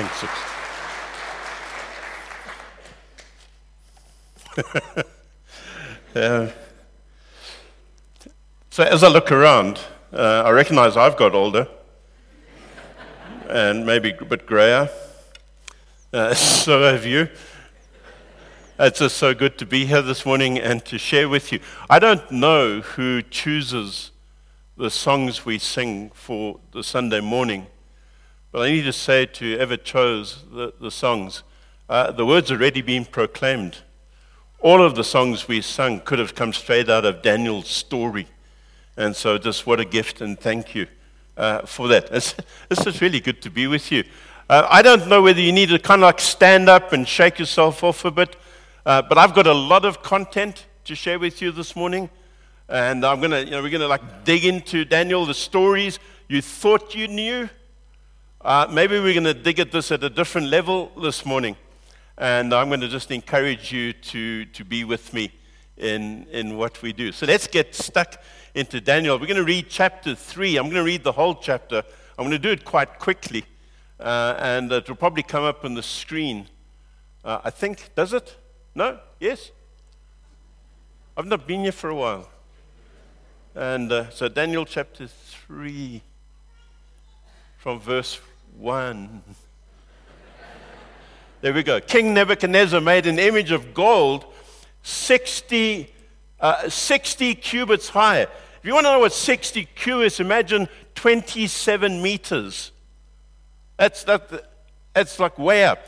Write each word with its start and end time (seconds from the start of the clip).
Thanks. 0.00 0.24
uh, 6.16 6.48
so 8.70 8.82
as 8.84 9.02
I 9.02 9.08
look 9.08 9.30
around, 9.30 9.78
uh, 10.10 10.44
I 10.46 10.50
recognize 10.52 10.96
I've 10.96 11.18
got 11.18 11.34
older 11.34 11.68
and 13.50 13.84
maybe 13.84 14.12
a 14.18 14.24
bit 14.24 14.46
grayer. 14.46 14.88
Uh, 16.14 16.32
so 16.34 16.82
have 16.82 17.04
you. 17.04 17.28
It's 18.78 19.00
just 19.00 19.18
so 19.18 19.34
good 19.34 19.58
to 19.58 19.66
be 19.66 19.84
here 19.84 20.00
this 20.00 20.24
morning 20.24 20.58
and 20.58 20.82
to 20.86 20.96
share 20.96 21.28
with 21.28 21.52
you. 21.52 21.60
I 21.90 21.98
don't 21.98 22.30
know 22.30 22.80
who 22.80 23.20
chooses 23.20 24.12
the 24.78 24.90
songs 24.90 25.44
we 25.44 25.58
sing 25.58 26.10
for 26.14 26.58
the 26.72 26.82
Sunday 26.82 27.20
morning, 27.20 27.66
but 28.52 28.62
I 28.62 28.70
need 28.70 28.82
to 28.82 28.92
say 28.92 29.26
to 29.26 29.52
whoever 29.52 29.76
chose 29.76 30.44
the, 30.52 30.72
the 30.80 30.90
songs, 30.90 31.42
uh, 31.88 32.10
the 32.10 32.26
words 32.26 32.50
already 32.50 32.82
been 32.82 33.04
proclaimed. 33.04 33.78
All 34.60 34.82
of 34.82 34.94
the 34.94 35.04
songs 35.04 35.48
we 35.48 35.60
sung 35.60 36.00
could 36.00 36.18
have 36.18 36.34
come 36.34 36.52
straight 36.52 36.88
out 36.88 37.04
of 37.04 37.22
Daniel's 37.22 37.68
story. 37.68 38.26
And 38.96 39.16
so, 39.16 39.38
just 39.38 39.66
what 39.66 39.80
a 39.80 39.84
gift 39.84 40.20
and 40.20 40.38
thank 40.38 40.74
you 40.74 40.86
uh, 41.36 41.62
for 41.62 41.88
that. 41.88 42.08
It's, 42.12 42.34
it's 42.70 42.84
just 42.84 43.00
really 43.00 43.20
good 43.20 43.40
to 43.42 43.50
be 43.50 43.66
with 43.66 43.90
you. 43.90 44.04
Uh, 44.48 44.66
I 44.68 44.82
don't 44.82 45.06
know 45.08 45.22
whether 45.22 45.40
you 45.40 45.52
need 45.52 45.68
to 45.68 45.78
kind 45.78 46.02
of 46.02 46.06
like 46.06 46.20
stand 46.20 46.68
up 46.68 46.92
and 46.92 47.06
shake 47.06 47.38
yourself 47.38 47.84
off 47.84 48.04
a 48.04 48.10
bit, 48.10 48.36
uh, 48.84 49.00
but 49.00 49.16
I've 49.16 49.32
got 49.32 49.46
a 49.46 49.54
lot 49.54 49.84
of 49.84 50.02
content 50.02 50.66
to 50.84 50.94
share 50.94 51.18
with 51.18 51.40
you 51.40 51.52
this 51.52 51.76
morning. 51.76 52.10
And 52.68 53.04
I'm 53.04 53.20
gonna, 53.20 53.40
you 53.40 53.52
know, 53.52 53.62
we're 53.62 53.70
gonna 53.70 53.88
like 53.88 54.24
dig 54.24 54.44
into 54.44 54.84
Daniel, 54.84 55.24
the 55.24 55.34
stories 55.34 55.98
you 56.28 56.42
thought 56.42 56.94
you 56.94 57.08
knew. 57.08 57.48
Uh, 58.42 58.66
maybe 58.70 58.98
we're 58.98 59.12
gonna 59.12 59.34
dig 59.34 59.58
at 59.58 59.70
this 59.70 59.92
at 59.92 60.02
a 60.02 60.08
different 60.08 60.46
level 60.46 60.90
this 61.00 61.26
morning. 61.26 61.56
And 62.16 62.52
I'm 62.52 62.68
going 62.68 62.80
to 62.80 62.88
just 62.88 63.10
encourage 63.10 63.72
you 63.72 63.94
to, 63.94 64.44
to 64.44 64.62
be 64.62 64.84
with 64.84 65.14
me 65.14 65.32
in, 65.78 66.26
in 66.30 66.58
what 66.58 66.82
we 66.82 66.92
do. 66.92 67.12
So 67.12 67.24
let's 67.24 67.46
get 67.46 67.74
stuck 67.74 68.22
into 68.54 68.78
Daniel. 68.78 69.18
We're 69.18 69.26
going 69.26 69.38
to 69.38 69.44
read 69.44 69.66
chapter 69.70 70.14
3. 70.14 70.58
I'm 70.58 70.64
going 70.64 70.74
to 70.74 70.84
read 70.84 71.02
the 71.02 71.12
whole 71.12 71.34
chapter. 71.34 71.82
I'm 72.18 72.26
going 72.26 72.32
to 72.32 72.38
do 72.38 72.50
it 72.50 72.66
quite 72.66 72.98
quickly, 72.98 73.46
uh, 73.98 74.34
and 74.38 74.70
it 74.70 74.86
will 74.86 74.96
probably 74.96 75.22
come 75.22 75.44
up 75.44 75.64
on 75.64 75.72
the 75.72 75.82
screen. 75.82 76.46
Uh, 77.24 77.40
I 77.42 77.48
think, 77.48 77.88
does 77.94 78.12
it? 78.12 78.36
No? 78.74 78.98
Yes? 79.18 79.50
I've 81.16 81.26
not 81.26 81.46
been 81.46 81.62
here 81.62 81.72
for 81.72 81.88
a 81.88 81.94
while. 81.94 82.28
And 83.54 83.90
uh, 83.90 84.10
so, 84.10 84.28
Daniel 84.28 84.66
chapter 84.66 85.06
3, 85.06 86.02
from 87.56 87.80
verse 87.80 88.20
1. 88.60 89.22
There 91.40 91.54
we 91.54 91.62
go. 91.62 91.80
King 91.80 92.12
Nebuchadnezzar 92.12 92.80
made 92.82 93.06
an 93.06 93.18
image 93.18 93.52
of 93.52 93.72
gold 93.72 94.26
60 94.82 95.90
uh, 96.40 96.68
60 96.68 97.34
cubits 97.34 97.90
high. 97.90 98.20
If 98.20 98.30
you 98.62 98.74
want 98.74 98.86
to 98.86 98.92
know 98.92 99.00
what 99.00 99.12
60 99.12 99.66
cubits, 99.74 100.20
imagine 100.20 100.68
27 100.94 102.00
meters. 102.02 102.72
That's, 103.76 104.04
that, 104.04 104.50
that's 104.94 105.18
like 105.18 105.38
way 105.38 105.64
up. 105.64 105.86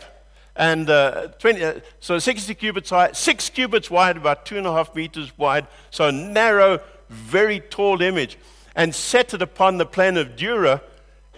And 0.54 0.90
uh, 0.90 1.28
20, 1.38 1.64
uh, 1.64 1.80
so 2.00 2.18
60 2.18 2.54
cubits 2.54 2.90
high, 2.90 3.12
six 3.12 3.48
cubits 3.48 3.90
wide, 3.90 4.18
about 4.18 4.44
two 4.44 4.58
and 4.58 4.66
a 4.66 4.72
half 4.72 4.94
meters 4.94 5.36
wide. 5.38 5.66
So 5.90 6.10
narrow, 6.10 6.80
very 7.08 7.60
tall 7.60 8.02
image. 8.02 8.38
And 8.76 8.94
set 8.94 9.32
it 9.32 9.40
upon 9.40 9.78
the 9.78 9.86
plain 9.86 10.18
of 10.18 10.36
Dura 10.36 10.82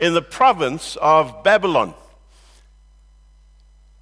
in 0.00 0.14
the 0.14 0.22
province 0.22 0.96
of 1.00 1.42
Babylon. 1.42 1.94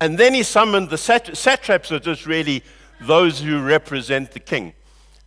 And 0.00 0.18
then 0.18 0.34
he 0.34 0.42
summoned 0.42 0.90
the 0.90 0.98
satraps, 0.98 1.92
are 1.92 2.00
just 2.00 2.26
really 2.26 2.64
those 3.00 3.40
who 3.40 3.62
represent 3.62 4.32
the 4.32 4.40
king 4.40 4.74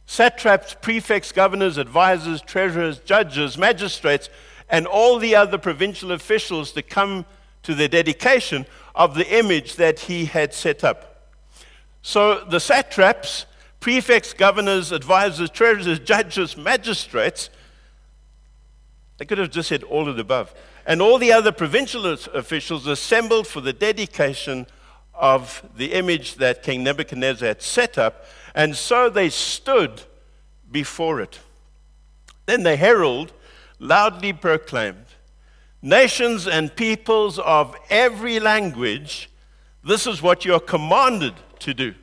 satraps, 0.05 0.75
prefects, 0.81 1.31
governors, 1.31 1.77
advisors, 1.77 2.41
treasurers, 2.41 2.99
judges, 2.99 3.57
magistrates, 3.57 4.29
and 4.69 4.85
all 4.85 5.17
the 5.17 5.35
other 5.35 5.57
provincial 5.57 6.11
officials 6.11 6.71
to 6.73 6.81
come 6.81 7.25
to 7.63 7.73
the 7.73 7.87
dedication 7.87 8.65
of 8.93 9.15
the 9.15 9.27
image 9.35 9.75
that 9.75 10.01
he 10.01 10.25
had 10.25 10.53
set 10.53 10.83
up. 10.83 11.31
So 12.01 12.45
the 12.45 12.59
satraps, 12.59 13.45
prefects, 13.79 14.33
governors, 14.33 14.91
advisors, 14.91 15.49
treasurers, 15.49 15.99
judges, 15.99 16.55
magistrates, 16.55 17.49
they 19.17 19.25
could 19.25 19.37
have 19.37 19.51
just 19.51 19.69
said 19.69 19.83
all 19.83 20.09
of 20.09 20.15
the 20.15 20.21
above. 20.21 20.53
And 20.85 21.01
all 21.01 21.17
the 21.17 21.31
other 21.31 21.51
provincial 21.51 22.05
officials 22.05 22.85
assembled 22.85 23.47
for 23.47 23.61
the 23.61 23.73
dedication 23.73 24.67
of 25.13 25.63
the 25.75 25.93
image 25.93 26.35
that 26.35 26.63
King 26.63 26.83
Nebuchadnezzar 26.83 27.47
had 27.47 27.61
set 27.61 27.97
up 27.97 28.25
and 28.55 28.75
so 28.75 29.09
they 29.09 29.29
stood 29.29 30.01
before 30.71 31.19
it. 31.19 31.39
Then 32.45 32.63
the 32.63 32.77
herald 32.77 33.33
loudly 33.79 34.31
proclaimed, 34.33 35.05
Nations 35.81 36.47
and 36.47 36.75
peoples 36.75 37.37
of 37.37 37.75
every 37.89 38.39
language, 38.39 39.29
this 39.83 40.07
is 40.07 40.21
what 40.21 40.45
you're 40.45 40.59
commanded 40.59 41.35
to 41.59 41.73
do. 41.73 41.93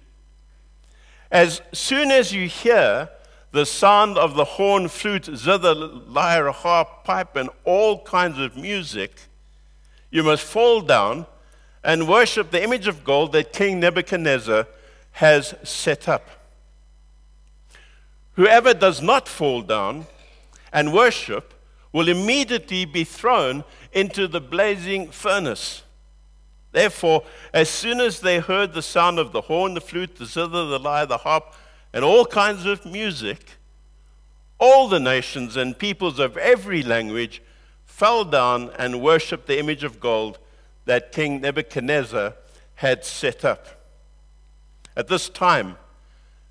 As 1.30 1.62
soon 1.72 2.12
as 2.12 2.32
you 2.32 2.46
hear 2.46 3.08
the 3.52 3.66
sound 3.66 4.16
of 4.16 4.34
the 4.34 4.44
horn, 4.44 4.88
flute, 4.88 5.26
zither, 5.36 5.74
lyre, 5.74 6.50
harp, 6.50 7.04
pipe, 7.04 7.36
and 7.36 7.50
all 7.64 8.02
kinds 8.02 8.38
of 8.38 8.56
music, 8.56 9.12
you 10.10 10.22
must 10.22 10.42
fall 10.42 10.80
down 10.80 11.26
and 11.84 12.08
worship 12.08 12.50
the 12.50 12.62
image 12.62 12.86
of 12.86 13.04
gold 13.04 13.32
that 13.32 13.52
King 13.52 13.78
Nebuchadnezzar 13.80 14.66
has 15.12 15.54
set 15.62 16.08
up. 16.08 16.28
Whoever 18.34 18.72
does 18.72 19.02
not 19.02 19.28
fall 19.28 19.60
down 19.60 20.06
and 20.72 20.92
worship 20.92 21.52
will 21.92 22.08
immediately 22.08 22.86
be 22.86 23.04
thrown 23.04 23.64
into 23.92 24.26
the 24.26 24.40
blazing 24.40 25.10
furnace. 25.10 25.82
Therefore, 26.70 27.24
as 27.52 27.68
soon 27.68 28.00
as 28.00 28.20
they 28.20 28.38
heard 28.38 28.72
the 28.72 28.80
sound 28.80 29.18
of 29.18 29.32
the 29.32 29.42
horn, 29.42 29.74
the 29.74 29.82
flute, 29.82 30.16
the 30.16 30.24
zither, 30.24 30.64
the 30.64 30.78
lyre, 30.78 31.04
the 31.04 31.18
harp, 31.18 31.54
and 31.92 32.04
all 32.04 32.24
kinds 32.24 32.66
of 32.66 32.84
music, 32.84 33.58
all 34.58 34.88
the 34.88 35.00
nations 35.00 35.56
and 35.56 35.78
peoples 35.78 36.18
of 36.18 36.36
every 36.36 36.82
language 36.82 37.42
fell 37.84 38.24
down 38.24 38.70
and 38.78 39.02
worshiped 39.02 39.46
the 39.46 39.58
image 39.58 39.84
of 39.84 40.00
gold 40.00 40.38
that 40.84 41.12
King 41.12 41.40
Nebuchadnezzar 41.40 42.34
had 42.76 43.04
set 43.04 43.44
up. 43.44 43.66
At 44.96 45.08
this 45.08 45.28
time, 45.28 45.76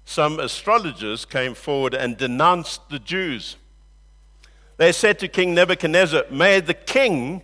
some 0.05 0.39
astrologers 0.39 1.25
came 1.25 1.53
forward 1.53 1.93
and 1.93 2.17
denounced 2.17 2.89
the 2.89 2.99
Jews. 2.99 3.55
They 4.77 4.91
said 4.91 5.19
to 5.19 5.27
King 5.27 5.53
Nebuchadnezzar, 5.53 6.25
May 6.31 6.59
the 6.59 6.73
king 6.73 7.43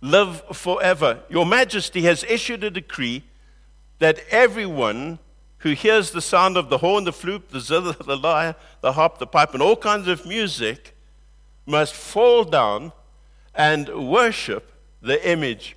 live 0.00 0.42
forever. 0.52 1.20
Your 1.30 1.46
majesty 1.46 2.02
has 2.02 2.24
issued 2.24 2.62
a 2.62 2.70
decree 2.70 3.24
that 4.00 4.20
everyone 4.30 5.18
who 5.64 5.72
hears 5.72 6.12
the 6.12 6.22
sound 6.22 6.56
of 6.56 6.70
the 6.70 6.78
horn, 6.78 7.02
the 7.02 7.12
flute, 7.12 7.50
the 7.50 7.58
zither, 7.58 7.92
the 8.04 8.16
lyre, 8.16 8.54
the 8.80 8.92
harp, 8.92 9.18
the 9.18 9.26
pipe, 9.26 9.52
and 9.52 9.62
all 9.62 9.76
kinds 9.76 10.06
of 10.06 10.24
music 10.24 10.96
must 11.66 11.92
fall 11.92 12.44
down 12.44 12.92
and 13.52 14.08
worship 14.08 14.70
the 15.02 15.28
image 15.28 15.76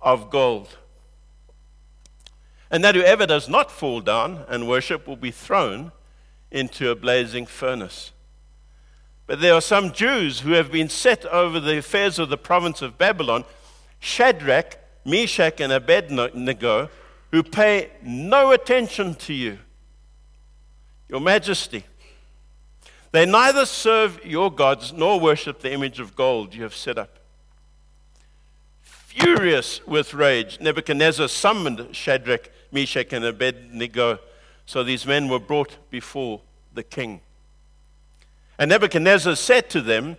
of 0.00 0.30
gold 0.30 0.78
and 2.70 2.84
that 2.84 2.94
whoever 2.94 3.26
does 3.26 3.48
not 3.48 3.70
fall 3.70 4.00
down 4.00 4.44
and 4.48 4.68
worship 4.68 5.06
will 5.06 5.16
be 5.16 5.32
thrown 5.32 5.90
into 6.50 6.90
a 6.90 6.94
blazing 6.94 7.44
furnace. 7.44 8.12
But 9.26 9.40
there 9.40 9.54
are 9.54 9.60
some 9.60 9.92
Jews 9.92 10.40
who 10.40 10.52
have 10.52 10.70
been 10.70 10.88
set 10.88 11.24
over 11.26 11.58
the 11.58 11.78
affairs 11.78 12.18
of 12.18 12.28
the 12.28 12.36
province 12.36 12.80
of 12.80 12.98
Babylon, 12.98 13.44
Shadrach, 13.98 14.78
Meshach, 15.04 15.60
and 15.60 15.72
Abednego, 15.72 16.88
who 17.30 17.42
pay 17.42 17.90
no 18.02 18.52
attention 18.52 19.14
to 19.14 19.32
you, 19.32 19.58
your 21.08 21.20
majesty. 21.20 21.84
They 23.12 23.26
neither 23.26 23.66
serve 23.66 24.24
your 24.24 24.52
gods 24.52 24.92
nor 24.92 25.18
worship 25.18 25.60
the 25.60 25.72
image 25.72 25.98
of 25.98 26.14
gold 26.14 26.54
you 26.54 26.62
have 26.62 26.74
set 26.74 26.98
up. 26.98 27.18
Furious 28.82 29.84
with 29.86 30.14
rage, 30.14 30.60
Nebuchadnezzar 30.60 31.26
summoned 31.26 31.94
Shadrach, 31.94 32.50
Meshach, 32.70 33.12
and 33.12 33.24
Abednego. 33.24 34.20
So 34.66 34.84
these 34.84 35.04
men 35.04 35.28
were 35.28 35.40
brought 35.40 35.90
before 35.90 36.40
the 36.72 36.84
king. 36.84 37.20
And 38.58 38.68
Nebuchadnezzar 38.68 39.34
said 39.34 39.68
to 39.70 39.80
them, 39.80 40.16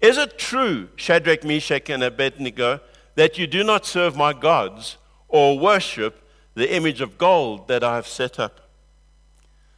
Is 0.00 0.16
it 0.16 0.38
true, 0.38 0.88
Shadrach, 0.96 1.44
Meshach, 1.44 1.90
and 1.90 2.02
Abednego, 2.02 2.80
that 3.16 3.36
you 3.36 3.46
do 3.46 3.62
not 3.62 3.84
serve 3.84 4.16
my 4.16 4.32
gods 4.32 4.96
or 5.34 5.58
worship 5.58 6.22
the 6.54 6.72
image 6.72 7.00
of 7.00 7.18
gold 7.18 7.66
that 7.66 7.82
I 7.82 7.96
have 7.96 8.06
set 8.06 8.38
up? 8.38 8.60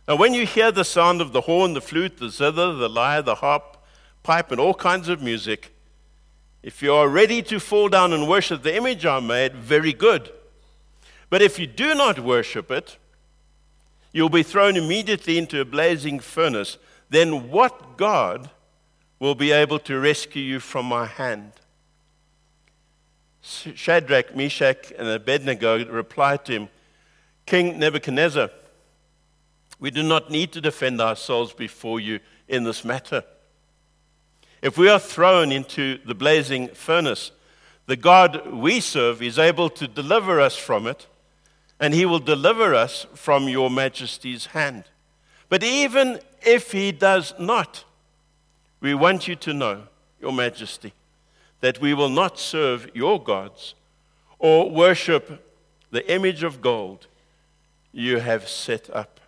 Now, 0.06 0.16
when 0.16 0.34
you 0.34 0.44
hear 0.44 0.70
the 0.70 0.84
sound 0.84 1.22
of 1.22 1.32
the 1.32 1.40
horn, 1.40 1.72
the 1.72 1.80
flute, 1.80 2.18
the 2.18 2.28
zither, 2.28 2.74
the 2.74 2.90
lyre, 2.90 3.22
the 3.22 3.36
harp, 3.36 3.78
pipe, 4.22 4.52
and 4.52 4.60
all 4.60 4.74
kinds 4.74 5.08
of 5.08 5.22
music, 5.22 5.72
If 6.66 6.82
you 6.82 6.92
are 6.94 7.08
ready 7.08 7.42
to 7.42 7.60
fall 7.60 7.88
down 7.88 8.12
and 8.12 8.26
worship 8.26 8.64
the 8.64 8.74
image 8.74 9.06
I 9.06 9.20
made, 9.20 9.54
very 9.54 9.92
good. 9.92 10.32
But 11.30 11.40
if 11.40 11.60
you 11.60 11.66
do 11.68 11.94
not 11.94 12.18
worship 12.18 12.72
it, 12.72 12.98
you'll 14.12 14.28
be 14.28 14.42
thrown 14.42 14.76
immediately 14.76 15.38
into 15.38 15.60
a 15.60 15.64
blazing 15.64 16.18
furnace. 16.18 16.76
Then 17.08 17.50
what 17.52 17.96
God 17.96 18.50
will 19.20 19.36
be 19.36 19.52
able 19.52 19.78
to 19.78 20.00
rescue 20.00 20.42
you 20.42 20.58
from 20.58 20.86
my 20.86 21.06
hand? 21.06 21.52
Shadrach, 23.46 24.34
Meshach, 24.34 24.92
and 24.98 25.06
Abednego 25.06 25.84
replied 25.86 26.44
to 26.46 26.52
him, 26.52 26.68
King 27.46 27.78
Nebuchadnezzar, 27.78 28.50
we 29.78 29.90
do 29.90 30.02
not 30.02 30.30
need 30.30 30.52
to 30.52 30.60
defend 30.60 31.00
ourselves 31.00 31.52
before 31.52 32.00
you 32.00 32.18
in 32.48 32.64
this 32.64 32.84
matter. 32.84 33.22
If 34.62 34.76
we 34.76 34.88
are 34.88 34.98
thrown 34.98 35.52
into 35.52 35.98
the 36.04 36.14
blazing 36.14 36.68
furnace, 36.68 37.30
the 37.86 37.96
God 37.96 38.52
we 38.52 38.80
serve 38.80 39.22
is 39.22 39.38
able 39.38 39.70
to 39.70 39.86
deliver 39.86 40.40
us 40.40 40.56
from 40.56 40.88
it, 40.88 41.06
and 41.78 41.94
he 41.94 42.04
will 42.04 42.18
deliver 42.18 42.74
us 42.74 43.06
from 43.14 43.48
your 43.48 43.70
majesty's 43.70 44.46
hand. 44.46 44.84
But 45.48 45.62
even 45.62 46.18
if 46.42 46.72
he 46.72 46.90
does 46.90 47.32
not, 47.38 47.84
we 48.80 48.94
want 48.94 49.28
you 49.28 49.36
to 49.36 49.54
know, 49.54 49.82
your 50.20 50.32
majesty, 50.32 50.94
that 51.66 51.80
we 51.80 51.92
will 51.92 52.08
not 52.08 52.38
serve 52.38 52.88
your 52.94 53.20
gods 53.20 53.74
or 54.38 54.70
worship 54.70 55.52
the 55.90 56.08
image 56.08 56.44
of 56.44 56.60
gold 56.60 57.08
you 57.90 58.20
have 58.20 58.48
set 58.48 58.88
up. 58.90 59.18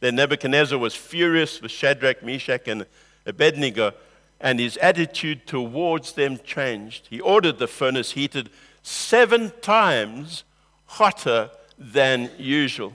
Then 0.00 0.14
Nebuchadnezzar 0.14 0.78
was 0.78 0.94
furious 0.94 1.60
with 1.60 1.70
Shadrach, 1.70 2.22
Meshach, 2.22 2.68
and 2.68 2.86
Abednego 3.26 3.92
and 4.40 4.58
his 4.58 4.78
attitude 4.78 5.46
towards 5.46 6.14
them 6.14 6.38
changed. 6.42 7.08
He 7.10 7.20
ordered 7.20 7.58
the 7.58 7.68
furnace 7.68 8.12
heated 8.12 8.48
seven 8.82 9.52
times 9.60 10.44
hotter 10.86 11.50
than 11.76 12.30
usual 12.38 12.94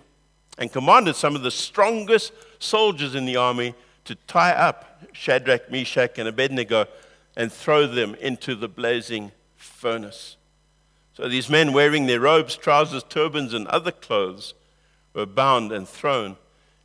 and 0.58 0.74
commanded 0.74 1.16
some 1.16 1.36
of 1.36 1.44
the 1.44 1.52
strongest 1.52 2.34
soldiers 2.58 3.14
in 3.14 3.26
the 3.26 3.36
army 3.36 3.76
to 4.06 4.16
tie 4.26 4.54
up 4.54 5.04
Shadrach, 5.14 5.70
Meshach, 5.70 6.18
and 6.18 6.28
Abednego 6.28 6.88
and 7.38 7.54
throw 7.54 7.86
them 7.86 8.16
into 8.16 8.56
the 8.56 8.68
blazing 8.68 9.32
furnace. 9.56 10.38
So 11.14 11.30
these 11.30 11.52
men, 11.52 11.72
wearing 11.72 12.08
their 12.08 12.20
robes, 12.20 12.58
trousers, 12.58 13.04
turbans, 13.04 13.54
and 13.54 13.68
other 13.68 13.92
clothes, 13.92 14.56
were 15.14 15.28
bound 15.28 15.72
and 15.72 15.88
thrown 15.88 16.38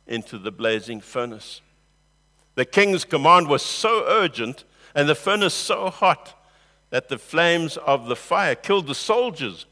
into 0.05 0.37
the 0.37 0.51
blazing 0.51 1.01
furnace. 1.01 1.61
The 2.53 2.65
king's 2.65 3.03
command 3.03 3.47
was 3.47 3.63
so 3.63 4.05
urgent 4.07 4.63
and 4.93 5.09
the 5.09 5.15
furnace 5.15 5.55
so 5.55 5.89
hot 5.89 6.39
that 6.91 7.09
the 7.09 7.17
flames 7.17 7.77
of 7.77 8.05
the 8.05 8.15
fire 8.15 8.53
killed 8.53 8.85
the 8.85 8.93
soldiers 8.93 9.65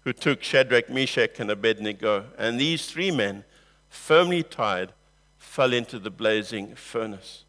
who 0.00 0.14
took 0.14 0.42
Shadrach, 0.42 0.88
Meshach, 0.88 1.40
and 1.40 1.50
Abednego. 1.50 2.24
And 2.38 2.58
these 2.58 2.86
three 2.86 3.10
men, 3.10 3.44
firmly 3.90 4.42
tied, 4.42 4.92
fell 5.36 5.74
into 5.74 5.98
the 5.98 6.10
blazing 6.10 6.74
furnace. 6.74 7.44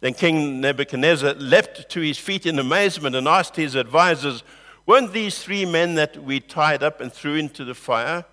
Then 0.00 0.14
King 0.14 0.60
Nebuchadnezzar 0.60 1.34
leapt 1.34 1.88
to 1.90 2.00
his 2.00 2.18
feet 2.18 2.46
in 2.46 2.58
amazement 2.58 3.16
and 3.16 3.26
asked 3.26 3.56
his 3.56 3.74
advisers, 3.74 4.42
Weren't 4.84 5.12
these 5.12 5.42
three 5.42 5.64
men 5.64 5.94
that 5.94 6.22
we 6.22 6.40
tied 6.40 6.82
up 6.82 7.00
and 7.00 7.12
threw 7.12 7.34
into 7.34 7.64
the 7.64 7.74
fire? 7.74 8.24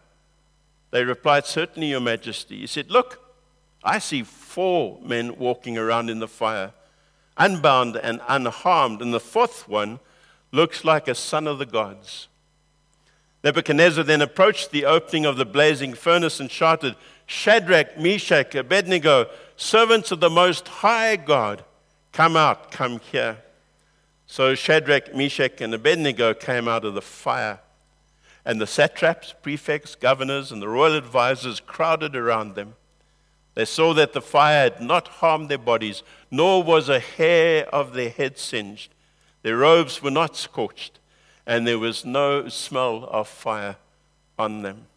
They 0.92 1.04
replied, 1.04 1.45
Certainly, 1.45 1.89
Your 1.89 2.01
Majesty. 2.01 2.60
He 2.60 2.68
said, 2.68 2.92
Look, 2.92 3.19
I 3.83 4.00
see 4.00 4.24
four 4.24 5.00
men 5.01 5.38
walking 5.38 5.77
around 5.77 6.10
in 6.10 6.19
the 6.19 6.27
fire, 6.27 6.74
unbound 7.38 7.95
and 7.95 8.21
unharmed, 8.27 9.01
and 9.01 9.13
the 9.13 9.19
fourth 9.19 9.68
one 9.68 10.00
looks 10.51 10.86
like 10.86 11.07
a 11.07 11.15
son 11.15 11.48
of 11.48 11.57
the 11.57 11.65
gods. 11.65 12.27
Nebuchadnezzar 13.44 14.04
then 14.04 14.21
approached 14.21 14.71
the 14.71 14.86
opening 14.86 15.25
of 15.25 15.36
the 15.36 15.45
blazing 15.45 15.94
furnace 15.94 16.39
and 16.39 16.50
shouted, 16.50 16.95
Shadrach, 17.25 17.98
Meshach, 17.98 18.56
Abednego, 18.56 19.30
servants 19.56 20.12
of 20.12 20.20
the 20.20 20.30
Most 20.30 20.68
High 20.68 21.16
God, 21.16 21.64
come 22.12 22.36
out, 22.36 22.72
come 22.72 23.00
here. 23.12 23.38
So 24.26 24.56
Shadrach, 24.56 25.16
Meshach, 25.16 25.62
and 25.62 25.74
Abednego 25.74 26.34
came 26.34 26.68
out 26.68 26.86
of 26.86 26.94
the 26.94 27.02
fire. 27.02 27.60
And 28.46 28.60
the 28.60 28.68
satraps, 28.68 29.34
prefects, 29.42 29.96
governors, 29.96 30.52
and 30.52 30.62
the 30.62 30.68
royal 30.68 30.98
advisers 30.98 31.60
crowded 31.60 32.16
around 32.16 32.56
them. 32.56 32.76
They 33.56 33.66
saw 33.66 33.94
that 33.94 34.14
the 34.14 34.22
fire 34.22 34.70
had 34.70 34.82
not 34.82 35.08
harmed 35.08 35.50
their 35.50 35.58
bodies, 35.58 36.04
nor 36.32 36.64
was 36.64 36.90
a 36.90 37.00
hair 37.00 37.68
of 37.70 37.94
their 37.94 38.10
head 38.10 38.38
singed. 38.38 38.92
Their 39.44 39.58
robes 39.58 40.02
were 40.02 40.12
not 40.12 40.36
scorched, 40.36 41.00
and 41.46 41.68
there 41.68 41.80
was 41.80 42.04
no 42.04 42.50
smell 42.50 43.08
of 43.12 43.28
fire 43.28 43.76
on 44.40 44.64
them. 44.64 44.88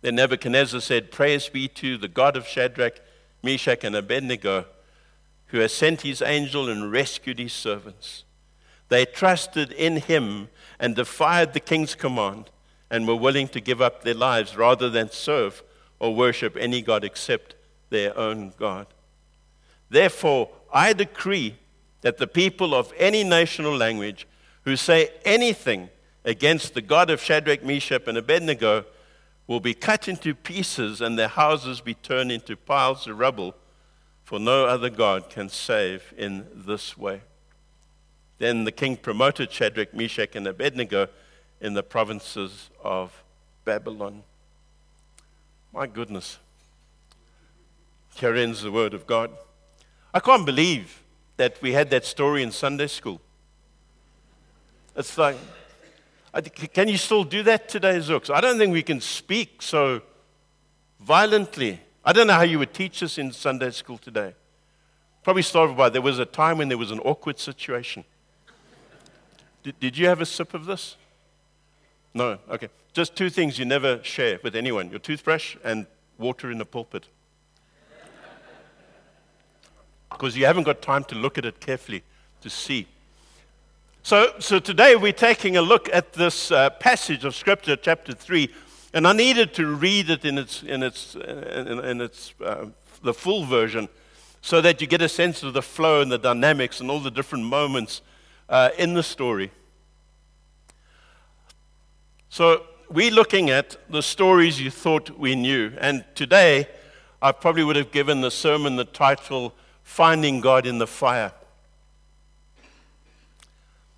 Then 0.00 0.14
Nebuchadnezzar 0.14 0.80
said, 0.80 1.10
Praise 1.10 1.48
be 1.48 1.68
to 1.68 1.98
the 1.98 2.08
God 2.08 2.36
of 2.36 2.46
Shadrach, 2.46 3.00
Meshach, 3.42 3.84
and 3.84 3.94
Abednego, 3.94 4.66
who 5.46 5.58
has 5.58 5.72
sent 5.72 6.02
his 6.02 6.22
angel 6.22 6.68
and 6.68 6.92
rescued 6.92 7.38
his 7.38 7.52
servants. 7.52 8.24
They 8.88 9.04
trusted 9.04 9.72
in 9.72 9.96
him 9.96 10.48
and 10.78 10.94
defied 10.94 11.52
the 11.52 11.60
king's 11.60 11.94
command 11.94 12.50
and 12.90 13.06
were 13.06 13.16
willing 13.16 13.48
to 13.48 13.60
give 13.60 13.82
up 13.82 14.02
their 14.02 14.14
lives 14.14 14.56
rather 14.56 14.88
than 14.88 15.10
serve 15.10 15.62
or 15.98 16.14
worship 16.14 16.56
any 16.58 16.80
God 16.80 17.04
except 17.04 17.54
their 17.90 18.16
own 18.16 18.52
God. 18.58 18.86
Therefore, 19.90 20.50
I 20.72 20.92
decree 20.92 21.56
that 22.02 22.18
the 22.18 22.26
people 22.26 22.74
of 22.74 22.92
any 22.96 23.24
nation 23.24 23.64
or 23.64 23.76
language 23.76 24.26
who 24.62 24.76
say 24.76 25.10
anything 25.24 25.88
against 26.24 26.74
the 26.74 26.82
God 26.82 27.10
of 27.10 27.22
Shadrach, 27.22 27.64
Meshach, 27.64 28.06
and 28.06 28.18
Abednego 28.18 28.84
will 29.48 29.58
be 29.58 29.74
cut 29.74 30.06
into 30.06 30.34
pieces 30.34 31.00
and 31.00 31.18
their 31.18 31.26
houses 31.26 31.80
be 31.80 31.94
turned 31.94 32.30
into 32.30 32.54
piles 32.54 33.08
of 33.08 33.18
rubble, 33.18 33.54
for 34.22 34.38
no 34.38 34.66
other 34.66 34.90
God 34.90 35.30
can 35.30 35.48
save 35.48 36.14
in 36.16 36.46
this 36.54 36.96
way. 36.96 37.22
Then 38.36 38.64
the 38.64 38.70
king 38.70 38.96
promoted 38.96 39.50
Shadrach, 39.50 39.92
Meshach, 39.94 40.36
and 40.36 40.46
Abednego 40.46 41.08
in 41.60 41.72
the 41.74 41.82
provinces 41.82 42.70
of 42.84 43.24
Babylon. 43.64 44.22
My 45.72 45.86
goodness. 45.86 46.38
Here 48.14 48.34
ends 48.34 48.62
the 48.62 48.70
word 48.70 48.94
of 48.94 49.06
God. 49.06 49.30
I 50.12 50.20
can't 50.20 50.44
believe 50.44 51.02
that 51.38 51.60
we 51.62 51.72
had 51.72 51.88
that 51.90 52.04
story 52.04 52.42
in 52.42 52.52
Sunday 52.52 52.86
school. 52.86 53.20
It's 54.94 55.16
like, 55.16 55.36
can 56.72 56.88
you 56.88 56.98
still 56.98 57.24
do 57.24 57.42
that 57.44 57.68
today, 57.68 57.96
Zooks? 57.98 58.30
I 58.32 58.40
don't 58.40 58.58
think 58.58 58.72
we 58.72 58.82
can 58.82 59.00
speak 59.00 59.62
so 59.62 60.02
violently. 61.00 61.80
I 62.04 62.12
don't 62.12 62.26
know 62.26 62.34
how 62.34 62.42
you 62.42 62.58
would 62.58 62.74
teach 62.74 63.02
us 63.02 63.18
in 63.18 63.32
Sunday 63.32 63.70
school 63.70 63.98
today. 63.98 64.34
Probably 65.22 65.42
started 65.42 65.76
by 65.76 65.88
there 65.88 66.02
was 66.02 66.18
a 66.18 66.24
time 66.24 66.58
when 66.58 66.68
there 66.68 66.78
was 66.78 66.90
an 66.90 67.00
awkward 67.00 67.38
situation. 67.38 68.04
Did, 69.62 69.80
did 69.80 69.98
you 69.98 70.06
have 70.06 70.20
a 70.20 70.26
sip 70.26 70.54
of 70.54 70.66
this? 70.66 70.96
No? 72.14 72.38
Okay. 72.50 72.68
Just 72.92 73.14
two 73.14 73.30
things 73.30 73.58
you 73.58 73.64
never 73.64 74.02
share 74.02 74.40
with 74.42 74.56
anyone 74.56 74.90
your 74.90 74.98
toothbrush 74.98 75.56
and 75.64 75.86
water 76.18 76.50
in 76.50 76.58
the 76.58 76.64
pulpit. 76.64 77.06
Because 80.10 80.36
you 80.36 80.46
haven't 80.46 80.64
got 80.64 80.80
time 80.82 81.04
to 81.04 81.14
look 81.14 81.38
at 81.38 81.44
it 81.44 81.60
carefully 81.60 82.02
to 82.40 82.50
see. 82.50 82.86
So, 84.08 84.32
so 84.38 84.58
today 84.58 84.96
we're 84.96 85.12
taking 85.12 85.58
a 85.58 85.60
look 85.60 85.90
at 85.92 86.14
this 86.14 86.50
uh, 86.50 86.70
passage 86.70 87.26
of 87.26 87.34
Scripture, 87.34 87.76
chapter 87.76 88.14
3, 88.14 88.48
and 88.94 89.06
I 89.06 89.12
needed 89.12 89.52
to 89.56 89.66
read 89.66 90.08
it 90.08 90.24
in 90.24 90.38
its, 90.38 90.62
in 90.62 90.82
its, 90.82 91.14
in, 91.14 91.78
in 91.84 92.00
its 92.00 92.32
uh, 92.42 92.68
the 93.02 93.12
full 93.12 93.44
version 93.44 93.86
so 94.40 94.62
that 94.62 94.80
you 94.80 94.86
get 94.86 95.02
a 95.02 95.10
sense 95.10 95.42
of 95.42 95.52
the 95.52 95.60
flow 95.60 96.00
and 96.00 96.10
the 96.10 96.16
dynamics 96.16 96.80
and 96.80 96.90
all 96.90 97.00
the 97.00 97.10
different 97.10 97.44
moments 97.44 98.00
uh, 98.48 98.70
in 98.78 98.94
the 98.94 99.02
story. 99.02 99.50
So, 102.30 102.62
we're 102.88 103.12
looking 103.12 103.50
at 103.50 103.76
the 103.90 104.02
stories 104.02 104.58
you 104.58 104.70
thought 104.70 105.18
we 105.18 105.36
knew. 105.36 105.72
And 105.82 106.02
today, 106.14 106.66
I 107.20 107.32
probably 107.32 107.62
would 107.62 107.76
have 107.76 107.92
given 107.92 108.22
the 108.22 108.30
sermon 108.30 108.76
the 108.76 108.86
title, 108.86 109.52
Finding 109.82 110.40
God 110.40 110.64
in 110.64 110.78
the 110.78 110.86
Fire. 110.86 111.32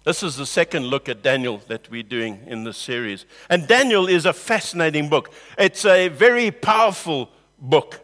This 0.03 0.23
is 0.23 0.37
the 0.37 0.47
second 0.47 0.87
look 0.87 1.11
at 1.11 1.23
Daniel 1.23 1.59
that 1.69 1.91
we're 1.91 2.03
doing 2.03 2.41
in 2.47 2.65
this 2.65 2.79
series. 2.79 3.27
And 3.51 3.69
Daniel 3.69 4.09
is 4.09 4.25
a 4.25 4.33
fascinating 4.33 5.11
book, 5.11 5.31
it's 5.59 5.85
a 5.85 6.09
very 6.09 6.51
powerful 6.51 7.29
book. 7.59 8.01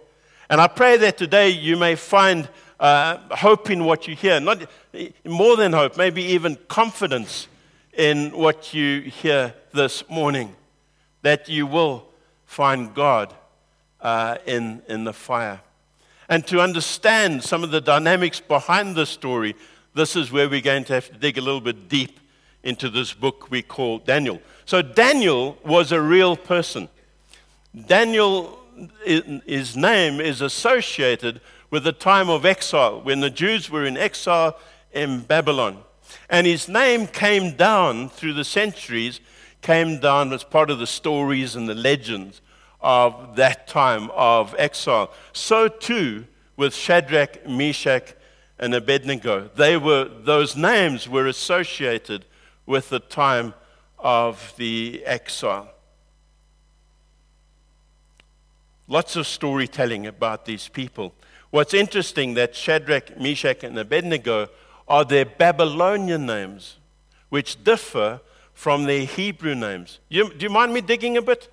And 0.51 0.61
I 0.61 0.69
pray 0.69 0.99
that 0.99 1.17
today 1.17 1.49
you 1.49 1.77
may 1.77 1.95
find 1.95 2.49
uh, 2.79 3.17
hope 3.31 3.71
in 3.71 3.85
what 3.85 4.07
you 4.07 4.15
hear, 4.15 4.39
not 4.41 4.67
more 5.25 5.57
than 5.57 5.73
hope, 5.73 5.97
maybe 5.97 6.23
even 6.23 6.59
confidence 6.69 7.49
in 7.95 8.31
what 8.31 8.75
you 8.75 9.01
hear 9.01 9.55
this 9.73 10.09
morning, 10.11 10.55
that 11.23 11.49
you 11.49 11.67
will 11.67 12.05
find 12.45 12.95
God 12.95 13.33
uh, 14.03 14.37
in, 14.45 14.83
in 14.87 15.05
the 15.05 15.15
fire. 15.15 15.63
And 16.29 16.47
to 16.49 16.61
understand 16.61 17.43
some 17.43 17.65
of 17.65 17.71
the 17.71 17.81
dynamics 17.81 18.39
behind 18.39 18.97
the 18.97 19.07
story, 19.07 19.57
this 19.97 20.15
is 20.15 20.31
where 20.31 20.49
we're 20.49 20.61
going 20.61 20.85
to 20.85 20.93
have 20.93 21.09
to 21.09 21.17
dig 21.17 21.39
a 21.39 21.41
little 21.41 21.61
bit 21.61 21.89
deep 21.89 22.21
into 22.63 22.91
this 22.91 23.15
book 23.15 23.51
we 23.51 23.63
call 23.63 23.99
Daniel. 23.99 24.41
So, 24.67 24.83
Daniel 24.83 25.57
was 25.65 25.91
a 25.91 26.01
real 26.01 26.37
person. 26.37 26.89
Daniel, 27.87 28.59
his 29.05 29.75
name 29.75 30.21
is 30.21 30.43
associated 30.43 31.41
with 31.71 31.85
the 31.85 31.93
time 31.93 32.29
of 32.29 32.45
exile, 32.45 33.01
when 33.01 33.21
the 33.21 33.31
Jews 33.31 33.71
were 33.71 33.87
in 33.87 33.97
exile 33.97 34.59
in 34.93 35.21
Babylon. 35.21 35.79
And 36.29 36.47
his 36.47 36.69
name 36.69 37.07
came 37.07 37.57
down 37.57 38.11
through 38.11 38.35
the 38.35 38.45
centuries, 38.45 39.21
came 39.63 39.99
down 39.99 40.33
as 40.33 40.45
part 40.45 40.71
of 40.71 40.79
the 40.79 40.87
stories 40.87 41.57
and 41.57 41.69
the 41.69 41.75
legends 41.75 42.41
of 42.81 43.37
that 43.37 43.67
time 43.67 44.11
of 44.13 44.55
exile. 44.59 45.11
So 45.33 45.69
too 45.69 46.27
with 46.57 46.75
Shadrach, 46.75 47.49
Meshach, 47.49 48.15
and 48.59 48.75
Abednego. 48.75 49.51
They 49.55 49.77
were, 49.77 50.05
those 50.05 50.57
names 50.57 51.09
were 51.09 51.27
associated 51.27 52.25
with 52.65 52.89
the 52.89 53.01
time 53.01 53.55
of 53.99 54.55
the 54.57 55.03
exile. 55.05 55.71
Lots 58.89 59.17
of 59.17 59.27
storytelling 59.27 60.07
about 60.07 60.45
these 60.45 60.69
people. 60.69 61.13
What's 61.51 61.75
interesting 61.75 62.35
that 62.35 62.55
Shadrach, 62.55 63.19
Meshach, 63.19 63.65
and 63.65 63.79
Abednego 63.79 64.49
are 64.89 65.05
their 65.05 65.25
Babylonian 65.25 66.27
names, 66.27 66.77
which 67.29 67.63
differ 67.63 68.21
from 68.55 68.85
their 68.85 69.05
Hebrew 69.05 69.55
names. 69.55 69.99
You, 70.09 70.33
do 70.33 70.45
you 70.45 70.51
mind 70.51 70.73
me 70.73 70.81
digging 70.81 71.17
a 71.17 71.23
bit? 71.23 71.53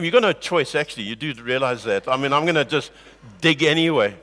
You've 0.00 0.12
got 0.12 0.22
no 0.22 0.32
choice, 0.32 0.74
actually. 0.74 1.04
You 1.04 1.16
do 1.16 1.34
realize 1.42 1.82
that. 1.84 2.06
I 2.06 2.16
mean, 2.16 2.32
I'm 2.32 2.44
going 2.44 2.54
to 2.54 2.64
just 2.64 2.92
dig 3.40 3.62
anyway. 3.64 4.16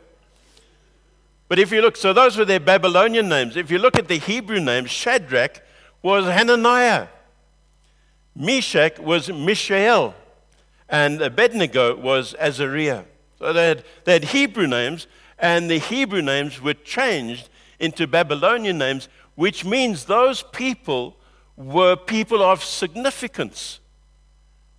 But 1.52 1.60
if 1.60 1.70
you 1.70 1.82
look, 1.82 1.98
so 1.98 2.14
those 2.14 2.38
were 2.38 2.46
their 2.46 2.62
Babylonian 2.62 3.28
names. 3.28 3.58
If 3.58 3.70
you 3.70 3.78
look 3.78 3.98
at 4.00 4.08
the 4.08 4.20
Hebrew 4.20 4.62
names, 4.62 4.90
Shadrach 4.90 5.62
was 6.02 6.24
Hananiah, 6.24 7.10
Meshach 8.34 8.98
was 9.00 9.28
Mishael, 9.28 10.16
and 10.88 11.22
Abednego 11.22 11.98
was 11.98 12.36
Azariah. 12.36 13.04
So 13.38 13.52
they 13.52 13.68
had, 13.68 13.84
they 14.06 14.14
had 14.14 14.24
Hebrew 14.24 14.66
names, 14.66 15.08
and 15.38 15.70
the 15.70 15.80
Hebrew 15.80 16.22
names 16.22 16.62
were 16.62 16.74
changed 16.74 17.50
into 17.82 18.08
Babylonian 18.08 18.78
names, 18.78 19.10
which 19.36 19.66
means 19.66 20.06
those 20.06 20.44
people 20.54 21.18
were 21.58 21.98
people 21.98 22.42
of 22.42 22.64
significance 22.64 23.82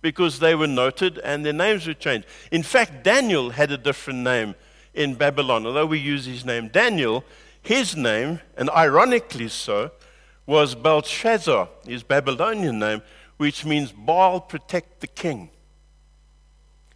because 0.01 0.39
they 0.39 0.55
were 0.55 0.65
noted 0.65 1.19
and 1.19 1.45
their 1.45 1.53
names 1.53 1.85
were 1.85 1.93
changed. 1.93 2.25
In 2.51 2.63
fact, 2.63 3.03
Daniel 3.03 3.51
had 3.51 3.71
a 3.71 3.77
different 3.77 4.21
name 4.23 4.55
in 4.93 5.15
Babylon. 5.15 5.65
Although 5.65 5.85
we 5.85 5.99
use 5.99 6.25
his 6.25 6.45
name 6.45 6.69
Daniel, 6.69 7.23
his 7.61 7.95
name, 7.95 8.39
and 8.57 8.69
ironically 8.69 9.47
so, 9.47 9.91
was 10.45 10.75
Belshazzar, 10.75 11.69
his 11.87 12.03
Babylonian 12.03 12.79
name, 12.79 13.01
which 13.37 13.65
means 13.65 13.91
Baal 13.91 14.41
protect 14.41 15.01
the 15.01 15.07
king. 15.07 15.49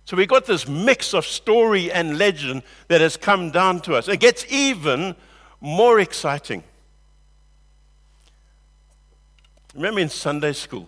So 0.05 0.15
we 0.15 0.25
got 0.25 0.45
this 0.45 0.67
mix 0.67 1.13
of 1.13 1.25
story 1.25 1.91
and 1.91 2.17
legend 2.17 2.63
that 2.87 3.01
has 3.01 3.17
come 3.17 3.51
down 3.51 3.81
to 3.81 3.95
us. 3.95 4.07
It 4.07 4.21
gets 4.21 4.45
even 4.49 5.15
more 5.59 5.99
exciting. 5.99 6.63
Remember 9.75 9.99
in 9.99 10.09
Sunday 10.09 10.53
school? 10.53 10.87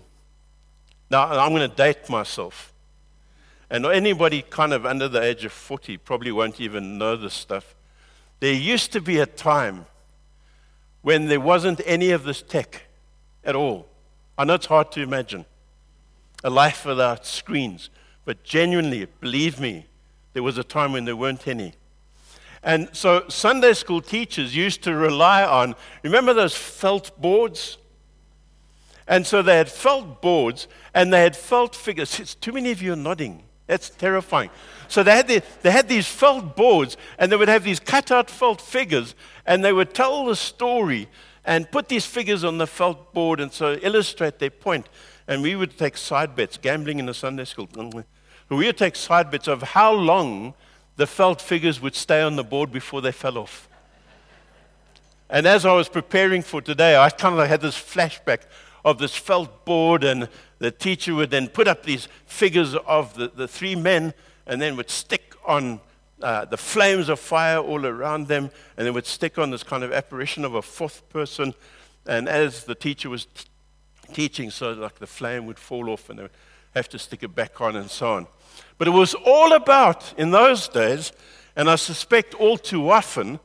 Now, 1.10 1.26
I'm 1.26 1.54
going 1.54 1.70
to 1.70 1.76
date 1.76 2.10
myself. 2.10 2.74
And 3.70 3.86
anybody 3.86 4.42
kind 4.42 4.74
of 4.74 4.86
under 4.86 5.08
the 5.08 5.22
age 5.22 5.46
of 5.46 5.52
40 5.52 5.98
probably 5.98 6.32
won't 6.32 6.60
even 6.60 6.98
know 6.98 7.16
this 7.16 7.34
stuff. 7.34 7.76
There 8.40 8.54
used 8.54 8.92
to 8.94 9.02
be 9.02 9.20
a 9.20 9.26
time 9.26 9.86
when 11.02 11.28
there 11.28 11.40
wasn't 11.40 11.82
any 11.86 12.12
of 12.12 12.24
this 12.24 12.42
tech 12.42 12.84
at 13.44 13.56
all. 13.56 13.88
I 14.38 14.46
know 14.46 14.56
it's 14.56 14.66
hard 14.66 14.92
to 14.94 15.02
imagine 15.02 15.46
a 16.44 16.50
life 16.50 16.86
without 16.86 17.26
screens, 17.26 17.90
but 18.26 18.44
genuinely, 18.44 19.06
believe 19.20 19.60
me, 19.60 19.86
there 20.34 20.44
was 20.44 20.58
a 20.58 20.64
time 20.64 20.94
when 20.94 21.06
there 21.06 21.16
weren't 21.16 21.48
any. 21.48 21.74
And 22.64 22.90
so 22.92 23.26
Sunday 23.30 23.74
school 23.74 24.02
teachers 24.02 24.56
used 24.56 24.84
to 24.84 24.96
rely 24.96 25.44
on, 25.44 25.76
remember 26.04 26.34
those 26.34 26.56
felt 26.56 27.20
boards? 27.22 27.78
And 29.08 29.26
so 29.26 29.42
they 29.42 29.58
had 29.58 29.70
felt 29.70 30.22
boards 30.22 30.68
and 30.94 31.12
they 31.12 31.22
had 31.22 31.36
felt 31.36 31.76
figures. 31.76 32.20
It's 32.20 32.36
too 32.36 32.52
many 32.52 32.72
of 32.72 32.82
you 32.82 32.94
are 32.94 32.98
nodding. 32.98 33.44
That's 33.70 33.92
terrifying. 33.92 34.50
So 34.88 35.04
they 35.04 35.12
had, 35.12 35.28
the, 35.28 35.44
they 35.62 35.70
had 35.70 35.88
these 35.88 36.08
felt 36.08 36.56
boards, 36.56 36.98
and 37.20 37.32
they 37.32 37.36
would 37.36 37.50
have 37.50 37.64
these 37.64 37.80
cut 37.80 38.10
out 38.10 38.28
felt 38.28 38.60
figures, 38.60 39.14
and 39.46 39.64
they 39.64 39.72
would 39.72 39.94
tell 39.94 40.26
the 40.26 40.36
story 40.36 41.08
and 41.46 41.70
put 41.70 41.88
these 41.88 42.04
figures 42.04 42.44
on 42.44 42.58
the 42.58 42.66
felt 42.66 43.14
board 43.14 43.40
and 43.40 43.54
so 43.54 43.74
illustrate 43.84 44.40
their 44.40 44.50
point. 44.50 44.90
And 45.28 45.44
we 45.44 45.56
would 45.56 45.78
take 45.78 45.98
side 45.98 46.36
bets, 46.36 46.58
gambling 46.58 46.98
in 46.98 47.06
the 47.06 47.14
Sunday 47.14 47.46
school. 47.46 47.70
We 48.50 48.66
would 48.66 48.78
take 48.78 48.96
side 48.96 49.30
bets 49.30 49.48
of 49.48 49.62
how 49.62 49.94
long 49.94 50.56
the 50.96 51.06
felt 51.06 51.40
figures 51.40 51.80
would 51.80 51.96
stay 51.96 52.24
on 52.24 52.38
the 52.38 52.44
board 52.44 52.72
before 52.72 53.02
they 53.02 53.12
fell 53.12 53.38
off. 53.38 53.70
And 55.30 55.46
as 55.46 55.64
I 55.64 55.74
was 55.74 55.90
preparing 55.90 56.42
for 56.42 56.60
today, 56.60 56.98
I 56.98 57.12
kind 57.12 57.40
of 57.40 57.48
had 57.48 57.62
this 57.62 57.76
flashback 57.76 58.42
of 58.84 58.98
this 58.98 59.16
felt 59.16 59.66
board, 59.66 60.04
and 60.04 60.30
the 60.60 60.72
teacher 60.72 61.14
would 61.16 61.30
then 61.30 61.48
put 61.48 61.68
up 61.68 61.84
these 61.84 62.08
figures 62.26 62.76
of 62.76 63.14
the, 63.14 63.28
the 63.28 63.48
three 63.48 63.76
men 63.76 64.14
and 64.46 64.62
then 64.62 64.76
would 64.76 64.90
stick 64.90 65.36
on 65.46 65.80
uh, 66.22 66.46
the 66.46 66.58
flames 66.58 67.08
of 67.08 67.20
fire 67.20 67.60
all 67.60 67.86
around 67.86 68.28
them, 68.28 68.50
and 68.76 68.86
then 68.86 68.94
would 68.94 69.06
stick 69.06 69.38
on 69.38 69.52
this 69.52 69.64
kind 69.64 69.84
of 69.84 69.94
apparition 69.94 70.44
of 70.44 70.56
a 70.56 70.62
fourth 70.62 71.08
person. 71.10 71.54
And 72.06 72.28
as 72.28 72.64
the 72.66 72.76
teacher 72.76 73.10
was 73.10 73.26
t- 73.26 73.46
teaching, 74.14 74.50
so 74.52 74.72
like 74.72 75.00
the 75.00 75.08
flame 75.08 75.46
would 75.46 75.60
fall 75.60 75.90
off 75.90 76.10
and 76.10 76.20
they 76.20 76.24
would 76.24 76.32
have 76.76 76.90
to 76.90 77.00
stick 77.00 77.24
it 77.24 77.34
back 77.36 77.62
on 77.62 77.76
and 77.76 77.90
so 77.90 78.14
on. 78.14 78.28
But 78.78 78.88
it 78.88 78.92
was 78.92 79.14
all 79.26 79.54
about, 79.54 80.14
in 80.18 80.32
those 80.32 80.68
days, 80.68 81.12
and 81.56 81.70
I 81.70 81.76
suspect 81.76 82.34
all 82.34 82.58
too 82.58 82.90
often, 82.90 83.40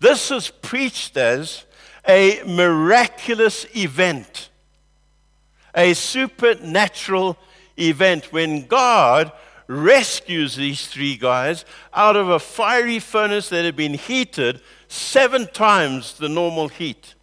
this 0.00 0.30
is 0.30 0.50
preached 0.50 1.16
as 1.16 1.64
a 2.06 2.42
miraculous 2.46 3.66
event 3.76 4.50
a 5.74 5.94
supernatural 5.94 7.36
event 7.78 8.32
when 8.32 8.66
God 8.66 9.32
rescues 9.66 10.56
these 10.56 10.86
three 10.86 11.16
guys 11.16 11.64
out 11.94 12.16
of 12.16 12.28
a 12.28 12.38
fiery 12.38 12.98
furnace 12.98 13.48
that 13.48 13.64
had 13.64 13.76
been 13.76 13.94
heated 13.94 14.60
seven 14.88 15.46
times 15.46 16.18
the 16.18 16.28
normal 16.28 16.68
heat. 16.68 17.14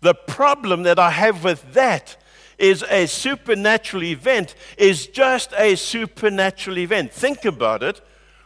The 0.00 0.14
problem 0.14 0.84
that 0.84 0.98
I 0.98 1.10
have 1.10 1.44
with 1.44 1.74
that 1.74 2.16
is 2.56 2.84
a 2.88 3.06
supernatural 3.06 4.04
event 4.04 4.54
is 4.76 5.06
just 5.06 5.52
a 5.56 5.76
supernatural 5.76 6.78
event. 6.78 7.12
Think 7.12 7.44
about 7.44 7.82
it. 7.82 8.00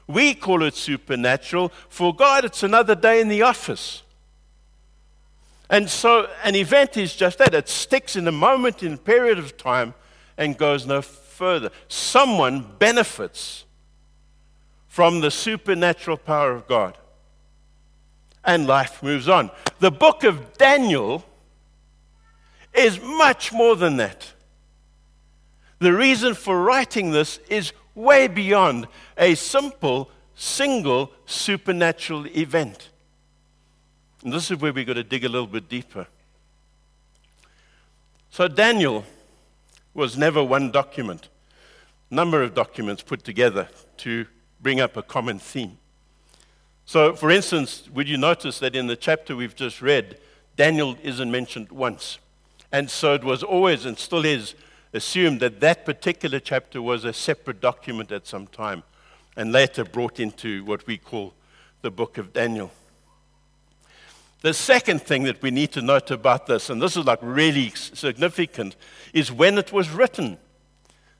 We 0.06 0.34
call 0.34 0.62
it 0.62 0.74
supernatural. 0.74 1.72
For 1.88 2.14
God, 2.14 2.44
it's 2.44 2.62
another 2.62 2.94
day 2.94 3.20
in 3.20 3.28
the 3.28 3.42
office. 3.42 4.01
And 5.70 5.88
so 5.88 6.28
an 6.44 6.54
event 6.54 6.96
is 6.96 7.14
just 7.14 7.38
that 7.38 7.54
it 7.54 7.68
sticks 7.68 8.16
in 8.16 8.28
a 8.28 8.32
moment, 8.32 8.82
in 8.82 8.94
a 8.94 8.98
period 8.98 9.38
of 9.38 9.56
time, 9.56 9.94
and 10.36 10.56
goes 10.58 10.86
no 10.86 11.02
further. 11.02 11.70
Someone 11.88 12.66
benefits 12.78 13.64
from 14.88 15.20
the 15.20 15.30
supernatural 15.30 16.18
power 16.18 16.52
of 16.52 16.66
God. 16.66 16.98
And 18.44 18.66
life 18.66 19.02
moves 19.02 19.28
on. 19.28 19.50
The 19.78 19.90
book 19.90 20.24
of 20.24 20.58
Daniel 20.58 21.24
is 22.74 23.00
much 23.00 23.52
more 23.52 23.76
than 23.76 23.96
that. 23.96 24.32
The 25.78 25.92
reason 25.92 26.34
for 26.34 26.62
writing 26.62 27.10
this 27.10 27.38
is 27.48 27.72
way 27.94 28.28
beyond 28.28 28.86
a 29.16 29.34
simple, 29.34 30.10
single 30.34 31.10
supernatural 31.26 32.26
event. 32.36 32.90
And 34.22 34.32
this 34.32 34.50
is 34.50 34.58
where 34.58 34.72
we've 34.72 34.86
got 34.86 34.94
to 34.94 35.04
dig 35.04 35.24
a 35.24 35.28
little 35.28 35.46
bit 35.46 35.68
deeper. 35.68 36.06
So, 38.30 38.48
Daniel 38.48 39.04
was 39.94 40.16
never 40.16 40.42
one 40.42 40.70
document, 40.70 41.28
number 42.10 42.42
of 42.42 42.54
documents 42.54 43.02
put 43.02 43.24
together 43.24 43.68
to 43.98 44.26
bring 44.60 44.80
up 44.80 44.96
a 44.96 45.02
common 45.02 45.38
theme. 45.38 45.76
So, 46.86 47.14
for 47.14 47.30
instance, 47.30 47.88
would 47.92 48.08
you 48.08 48.16
notice 48.16 48.58
that 48.60 48.74
in 48.74 48.86
the 48.86 48.96
chapter 48.96 49.36
we've 49.36 49.54
just 49.54 49.82
read, 49.82 50.18
Daniel 50.56 50.96
isn't 51.02 51.30
mentioned 51.30 51.70
once? 51.70 52.18
And 52.70 52.90
so 52.90 53.14
it 53.14 53.24
was 53.24 53.42
always 53.42 53.84
and 53.84 53.98
still 53.98 54.24
is 54.24 54.54
assumed 54.92 55.40
that 55.40 55.60
that 55.60 55.84
particular 55.84 56.40
chapter 56.40 56.80
was 56.80 57.04
a 57.04 57.12
separate 57.12 57.60
document 57.60 58.12
at 58.12 58.26
some 58.26 58.46
time 58.46 58.82
and 59.36 59.52
later 59.52 59.84
brought 59.84 60.20
into 60.20 60.64
what 60.64 60.86
we 60.86 60.98
call 60.98 61.34
the 61.82 61.90
book 61.90 62.18
of 62.18 62.32
Daniel. 62.32 62.70
The 64.42 64.52
second 64.52 65.02
thing 65.02 65.22
that 65.24 65.40
we 65.40 65.52
need 65.52 65.70
to 65.72 65.82
note 65.82 66.10
about 66.10 66.46
this, 66.46 66.68
and 66.68 66.82
this 66.82 66.96
is 66.96 67.04
like 67.04 67.20
really 67.22 67.70
significant, 67.70 68.74
is 69.12 69.30
when 69.30 69.56
it 69.56 69.72
was 69.72 69.90
written. 69.90 70.36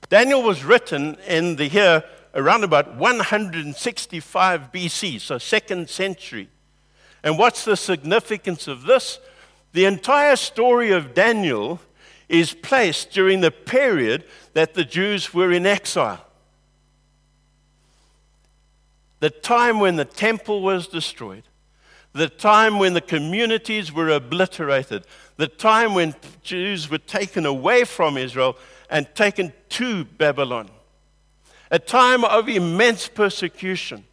Daniel 0.09 0.43
was 0.43 0.65
written 0.65 1.15
in 1.25 1.55
the 1.55 1.69
year 1.69 2.03
around 2.35 2.65
about 2.65 2.97
165 2.97 4.71
BC, 4.73 5.21
so 5.21 5.37
second 5.37 5.89
century. 5.89 6.49
And 7.23 7.37
what's 7.37 7.63
the 7.63 7.77
significance 7.77 8.67
of 8.67 8.83
this? 8.83 9.19
The 9.71 9.85
entire 9.85 10.35
story 10.35 10.91
of 10.91 11.13
Daniel 11.13 11.79
is 12.27 12.53
placed 12.53 13.11
during 13.11 13.39
the 13.39 13.51
period 13.51 14.25
that 14.53 14.73
the 14.73 14.83
Jews 14.83 15.33
were 15.33 15.51
in 15.51 15.65
exile. 15.65 16.25
The 19.21 19.29
time 19.29 19.79
when 19.79 19.95
the 19.95 20.03
temple 20.03 20.61
was 20.61 20.87
destroyed, 20.87 21.43
the 22.13 22.29
time 22.29 22.77
when 22.77 22.93
the 22.93 23.01
communities 23.01 23.91
were 23.91 24.09
obliterated, 24.09 25.05
the 25.37 25.47
time 25.47 25.95
when 25.95 26.15
Jews 26.43 26.89
were 26.89 26.99
taken 26.99 27.45
away 27.45 27.83
from 27.83 28.17
Israel 28.17 28.55
and 28.89 29.07
taken 29.15 29.51
to 29.69 30.05
Babylon, 30.05 30.69
a 31.71 31.79
time 31.79 32.23
of 32.23 32.47
immense 32.47 33.07
persecution. 33.07 34.05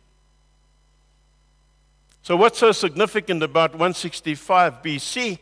So, 2.23 2.37
what's 2.37 2.59
so 2.59 2.73
significant 2.73 3.43
about 3.43 3.73
165 3.73 4.83
BC 4.83 5.39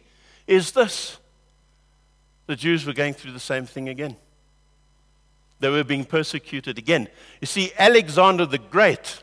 is 0.47 0.73
this 0.73 1.19
the 2.47 2.57
Jews 2.57 2.85
were 2.85 2.93
going 2.93 3.15
through 3.15 3.33
the 3.33 3.41
same 3.41 3.67
thing 3.67 3.89
again. 3.89 4.17
They 5.61 5.69
were 5.69 5.85
being 5.85 6.05
persecuted 6.05 6.79
again. 6.79 7.09
You 7.41 7.47
see, 7.47 7.73
Alexander 7.79 8.47
the 8.47 8.59
Great, 8.59 9.23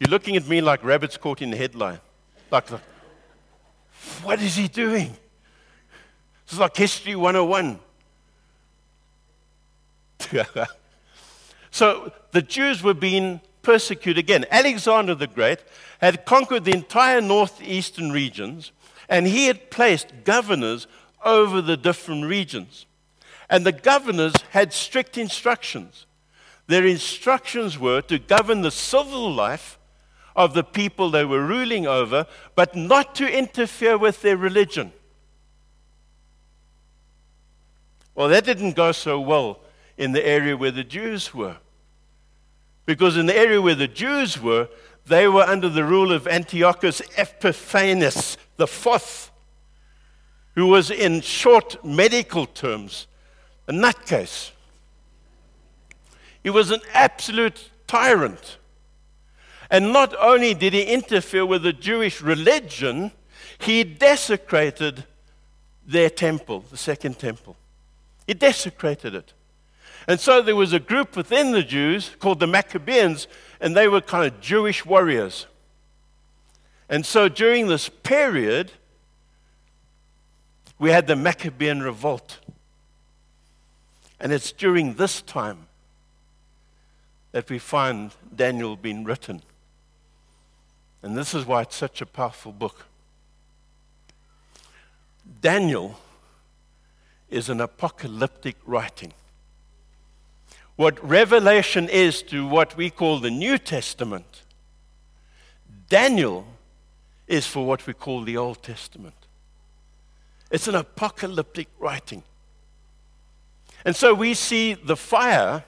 you're 0.00 0.10
looking 0.10 0.36
at 0.36 0.48
me 0.48 0.60
like 0.60 0.82
rabbits 0.84 1.16
caught 1.16 1.40
in 1.40 1.50
the 1.50 1.56
headline. 1.56 2.00
Like, 2.50 2.68
what 4.22 4.40
is 4.40 4.56
he 4.56 4.68
doing? 4.68 5.16
This 6.44 6.54
is 6.54 6.58
like 6.58 6.76
History 6.76 7.14
101. 7.14 7.78
so 11.70 12.12
the 12.32 12.42
Jews 12.42 12.82
were 12.82 12.94
being 12.94 13.40
persecuted 13.62 14.18
again. 14.18 14.46
Alexander 14.50 15.14
the 15.14 15.26
Great 15.26 15.58
had 16.00 16.24
conquered 16.24 16.64
the 16.64 16.72
entire 16.72 17.20
northeastern 17.20 18.12
regions, 18.12 18.72
and 19.08 19.26
he 19.26 19.46
had 19.46 19.70
placed 19.70 20.24
governors 20.24 20.86
over 21.24 21.60
the 21.60 21.76
different 21.76 22.24
regions. 22.24 22.86
And 23.50 23.64
the 23.64 23.72
governors 23.72 24.34
had 24.50 24.72
strict 24.72 25.18
instructions. 25.18 26.06
Their 26.66 26.86
instructions 26.86 27.78
were 27.78 28.02
to 28.02 28.18
govern 28.18 28.62
the 28.62 28.70
civil 28.70 29.32
life 29.32 29.77
of 30.38 30.54
the 30.54 30.62
people 30.62 31.10
they 31.10 31.24
were 31.24 31.44
ruling 31.44 31.84
over, 31.84 32.24
but 32.54 32.76
not 32.76 33.16
to 33.16 33.28
interfere 33.28 33.98
with 33.98 34.22
their 34.22 34.36
religion. 34.36 34.92
Well, 38.14 38.28
that 38.28 38.44
didn't 38.44 38.76
go 38.76 38.92
so 38.92 39.20
well 39.20 39.58
in 39.96 40.12
the 40.12 40.24
area 40.24 40.56
where 40.56 40.70
the 40.70 40.84
Jews 40.84 41.34
were. 41.34 41.56
Because 42.86 43.16
in 43.16 43.26
the 43.26 43.36
area 43.36 43.60
where 43.60 43.74
the 43.74 43.88
Jews 43.88 44.40
were, 44.40 44.68
they 45.06 45.26
were 45.26 45.42
under 45.42 45.68
the 45.68 45.84
rule 45.84 46.12
of 46.12 46.28
Antiochus 46.28 47.02
Epiphanes 47.16 48.36
the 48.56 48.68
fourth, 48.68 49.32
who 50.54 50.66
was, 50.66 50.90
in 50.90 51.20
short 51.20 51.84
medical 51.84 52.46
terms, 52.46 53.08
a 53.66 53.72
nutcase. 53.72 54.52
He 56.44 56.50
was 56.50 56.70
an 56.70 56.80
absolute 56.94 57.70
tyrant. 57.88 58.58
And 59.70 59.92
not 59.92 60.14
only 60.18 60.54
did 60.54 60.72
he 60.72 60.82
interfere 60.82 61.44
with 61.44 61.62
the 61.62 61.72
Jewish 61.72 62.22
religion, 62.22 63.12
he 63.58 63.84
desecrated 63.84 65.04
their 65.86 66.10
temple, 66.10 66.64
the 66.70 66.76
second 66.76 67.18
temple. 67.18 67.56
He 68.26 68.34
desecrated 68.34 69.14
it. 69.14 69.32
And 70.06 70.18
so 70.18 70.40
there 70.40 70.56
was 70.56 70.72
a 70.72 70.78
group 70.78 71.16
within 71.16 71.52
the 71.52 71.62
Jews 71.62 72.10
called 72.18 72.40
the 72.40 72.46
Maccabeans, 72.46 73.28
and 73.60 73.76
they 73.76 73.88
were 73.88 74.00
kind 74.00 74.26
of 74.26 74.40
Jewish 74.40 74.86
warriors. 74.86 75.46
And 76.88 77.04
so 77.04 77.28
during 77.28 77.66
this 77.66 77.90
period, 77.90 78.72
we 80.78 80.90
had 80.90 81.06
the 81.06 81.16
Maccabean 81.16 81.82
revolt. 81.82 82.38
And 84.18 84.32
it's 84.32 84.52
during 84.52 84.94
this 84.94 85.20
time 85.20 85.66
that 87.32 87.50
we 87.50 87.58
find 87.58 88.12
Daniel 88.34 88.76
being 88.76 89.04
written. 89.04 89.42
And 91.02 91.16
this 91.16 91.34
is 91.34 91.46
why 91.46 91.62
it's 91.62 91.76
such 91.76 92.00
a 92.00 92.06
powerful 92.06 92.52
book. 92.52 92.86
Daniel 95.40 95.98
is 97.30 97.48
an 97.48 97.60
apocalyptic 97.60 98.56
writing. 98.64 99.12
What 100.76 101.02
Revelation 101.06 101.88
is 101.88 102.22
to 102.22 102.46
what 102.46 102.76
we 102.76 102.90
call 102.90 103.18
the 103.18 103.30
New 103.30 103.58
Testament, 103.58 104.42
Daniel 105.88 106.46
is 107.26 107.46
for 107.46 107.66
what 107.66 107.86
we 107.86 107.92
call 107.92 108.22
the 108.22 108.36
Old 108.36 108.62
Testament. 108.62 109.14
It's 110.50 110.68
an 110.68 110.74
apocalyptic 110.74 111.68
writing. 111.78 112.22
And 113.84 113.94
so 113.94 114.14
we 114.14 114.34
see 114.34 114.74
the 114.74 114.96
fire, 114.96 115.64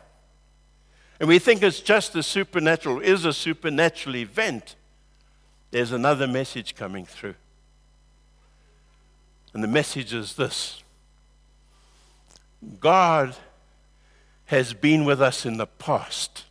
and 1.19 1.29
we 1.29 1.39
think 1.39 1.63
it's 1.63 1.81
just 1.81 2.17
a 2.17 2.23
supernatural, 2.23 3.01
is 3.01 3.25
a 3.25 3.33
supernatural 3.33 4.17
event. 4.17 4.77
There's 5.71 5.93
another 5.93 6.27
message 6.27 6.75
coming 6.75 7.07
through. 7.07 7.35
And 9.53 9.63
the 9.63 9.69
message 9.69 10.15
is 10.15 10.35
this 10.35 10.83
God 12.79 13.35
has 14.47 14.73
been 14.75 15.05
with 15.05 15.23
us 15.23 15.47
in 15.47 15.57
the 15.57 15.67
past, 15.67 16.45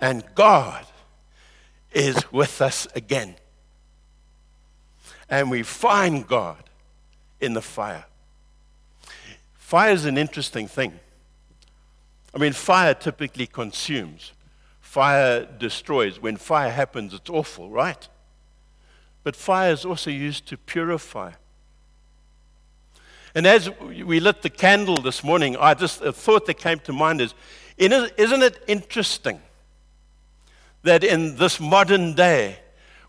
and 0.00 0.24
God 0.34 0.86
is 1.92 2.30
with 2.30 2.60
us 2.60 2.86
again. 2.94 3.34
And 5.28 5.50
we 5.50 5.62
find 5.62 6.26
God 6.26 6.62
in 7.40 7.54
the 7.54 7.62
fire. 7.62 8.04
Fire 9.54 9.92
is 9.92 10.04
an 10.04 10.18
interesting 10.18 10.66
thing. 10.66 10.98
I 12.34 12.38
mean, 12.38 12.52
fire 12.52 12.94
typically 12.94 13.46
consumes, 13.46 14.32
fire 14.90 15.44
destroys. 15.44 16.20
When 16.20 16.36
fire 16.36 16.72
happens, 16.72 17.14
it's 17.14 17.30
awful, 17.30 17.70
right? 17.70 18.08
But 19.22 19.36
fire 19.36 19.70
is 19.70 19.84
also 19.84 20.10
used 20.10 20.46
to 20.46 20.56
purify. 20.56 21.34
And 23.32 23.46
as 23.46 23.70
we 23.78 24.18
lit 24.18 24.42
the 24.42 24.50
candle 24.50 25.00
this 25.00 25.22
morning, 25.22 25.56
I 25.56 25.74
just 25.74 26.02
a 26.02 26.12
thought 26.12 26.46
that 26.46 26.54
came 26.54 26.80
to 26.80 26.92
mind 26.92 27.20
is 27.20 27.34
isn't 27.78 28.42
it 28.42 28.64
interesting 28.66 29.40
that 30.82 31.04
in 31.04 31.36
this 31.36 31.60
modern 31.60 32.14
day, 32.14 32.58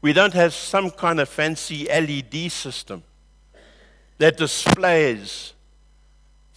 we 0.04 0.14
don't 0.14 0.36
have 0.36 0.54
some 0.54 0.92
kind 0.92 1.20
of 1.20 1.30
fancy 1.30 1.88
LED 1.88 2.52
system 2.52 3.02
that 4.20 4.38
displays 4.38 5.54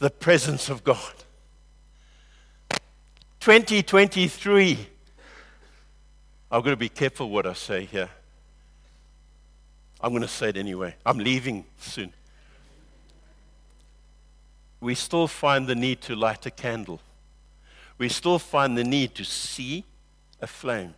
the 0.01 0.11
presence 0.11 0.69
of 0.69 0.85
God. 0.85 1.15
2023. 3.41 4.91
I've 6.55 6.63
got 6.63 6.71
to 6.71 6.77
be 6.77 6.89
careful 6.89 7.31
what 7.31 7.49
I 7.49 7.53
say 7.53 7.85
here. 7.85 8.09
I'm 10.01 10.13
going 10.13 10.23
to 10.23 10.29
say 10.29 10.51
it 10.51 10.57
anyway. 10.57 10.95
I'm 11.05 11.19
leaving 11.19 11.65
soon. 11.81 12.13
We 14.81 14.95
still 14.95 15.27
find 15.27 15.67
the 15.67 15.75
need 15.75 16.01
to 16.03 16.15
light 16.15 16.47
a 16.47 16.53
candle. 16.53 17.01
We 17.99 18.09
still 18.09 18.39
find 18.39 18.79
the 18.79 18.85
need 18.85 19.17
to 19.17 19.25
see 19.25 19.83
a 20.41 20.47
flame. 20.47 20.95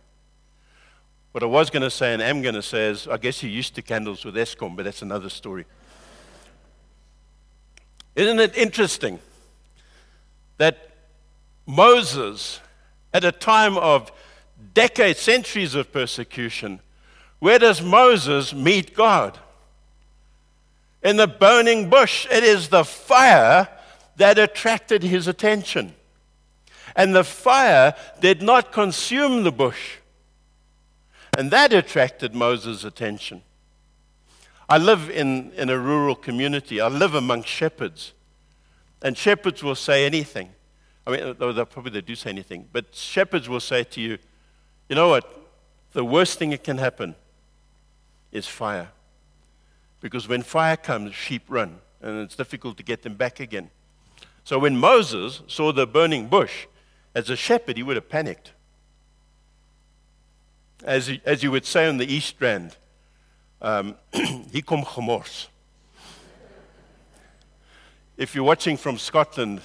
What 1.31 1.41
I 1.41 1.47
was 1.47 1.71
going 1.71 1.81
to 1.81 1.89
say 1.89 2.13
and 2.13 2.21
am 2.21 2.43
going 2.43 2.53
to 2.53 2.61
say 2.61 2.89
is 2.89 3.07
I 3.07 3.17
guess 3.17 3.41
you're 3.41 3.51
used 3.51 3.73
to 3.75 3.81
candles 3.81 4.23
with 4.25 4.35
Eskom, 4.35 4.75
but 4.75 4.85
that's 4.85 5.01
another 5.01 5.29
story. 5.29 5.65
Isn't 8.15 8.39
it 8.39 8.55
interesting 8.55 9.17
that 10.59 10.91
Moses, 11.65 12.59
at 13.11 13.23
a 13.23 13.31
time 13.31 13.75
of 13.79 14.11
decades, 14.73 15.19
centuries 15.19 15.75
of 15.75 15.91
persecution, 15.91 16.79
where 17.39 17.59
does 17.59 17.81
Moses 17.81 18.53
meet 18.53 18.95
God? 18.95 19.37
In 21.03 21.17
the 21.17 21.27
burning 21.27 21.89
bush. 21.89 22.27
It 22.31 22.43
is 22.43 22.69
the 22.69 22.83
fire 22.83 23.67
that 24.17 24.39
attracted 24.39 25.03
his 25.03 25.27
attention. 25.27 25.93
And 26.95 27.15
the 27.15 27.23
fire 27.23 27.93
did 28.19 28.41
not 28.41 28.71
consume 28.71 29.43
the 29.43 29.51
bush. 29.51 29.97
And 31.37 31.51
that 31.51 31.71
attracted 31.71 32.33
Moses' 32.33 32.83
attention. 32.83 33.43
I 34.67 34.79
live 34.79 35.09
in, 35.09 35.51
in 35.51 35.69
a 35.69 35.77
rural 35.77 36.15
community. 36.15 36.81
I 36.81 36.87
live 36.87 37.13
among 37.13 37.43
shepherds. 37.43 38.13
And 39.01 39.15
shepherds 39.15 39.63
will 39.63 39.75
say 39.75 40.05
anything. 40.05 40.49
I 41.05 41.11
mean, 41.11 41.35
they'll, 41.39 41.65
probably 41.65 41.91
they 41.91 42.01
do 42.01 42.15
say 42.15 42.31
anything. 42.31 42.67
But 42.73 42.93
shepherds 42.93 43.47
will 43.47 43.59
say 43.59 43.83
to 43.83 44.01
you, 44.01 44.17
you 44.89 44.95
know 44.95 45.09
what? 45.09 45.25
The 45.93 46.03
worst 46.05 46.39
thing 46.39 46.51
that 46.51 46.63
can 46.63 46.77
happen 46.77 47.15
is 48.31 48.47
fire. 48.47 48.89
Because 50.01 50.27
when 50.27 50.43
fire 50.43 50.77
comes, 50.77 51.15
sheep 51.15 51.43
run. 51.47 51.79
And 52.01 52.19
it's 52.21 52.35
difficult 52.35 52.77
to 52.77 52.83
get 52.83 53.01
them 53.01 53.15
back 53.15 53.39
again. 53.39 53.69
So 54.43 54.59
when 54.59 54.77
Moses 54.77 55.41
saw 55.47 55.71
the 55.73 55.87
burning 55.87 56.27
bush, 56.27 56.67
as 57.15 57.29
a 57.29 57.35
shepherd, 57.35 57.77
he 57.77 57.83
would 57.83 57.95
have 57.95 58.07
panicked. 58.09 58.51
as, 60.85 61.09
you- 61.09 61.19
as 61.25 61.41
you 61.43 61.51
would 61.51 61.65
say 61.65 61.87
on 61.87 61.97
the 61.97 62.05
East 62.05 62.35
Rand, 62.39 62.77
um, 63.61 63.95
he 64.51 64.61
kom. 64.61 64.83
If 68.15 68.35
you're 68.35 68.43
watching 68.43 68.77
from 68.77 68.97
Scotland, 68.97 69.61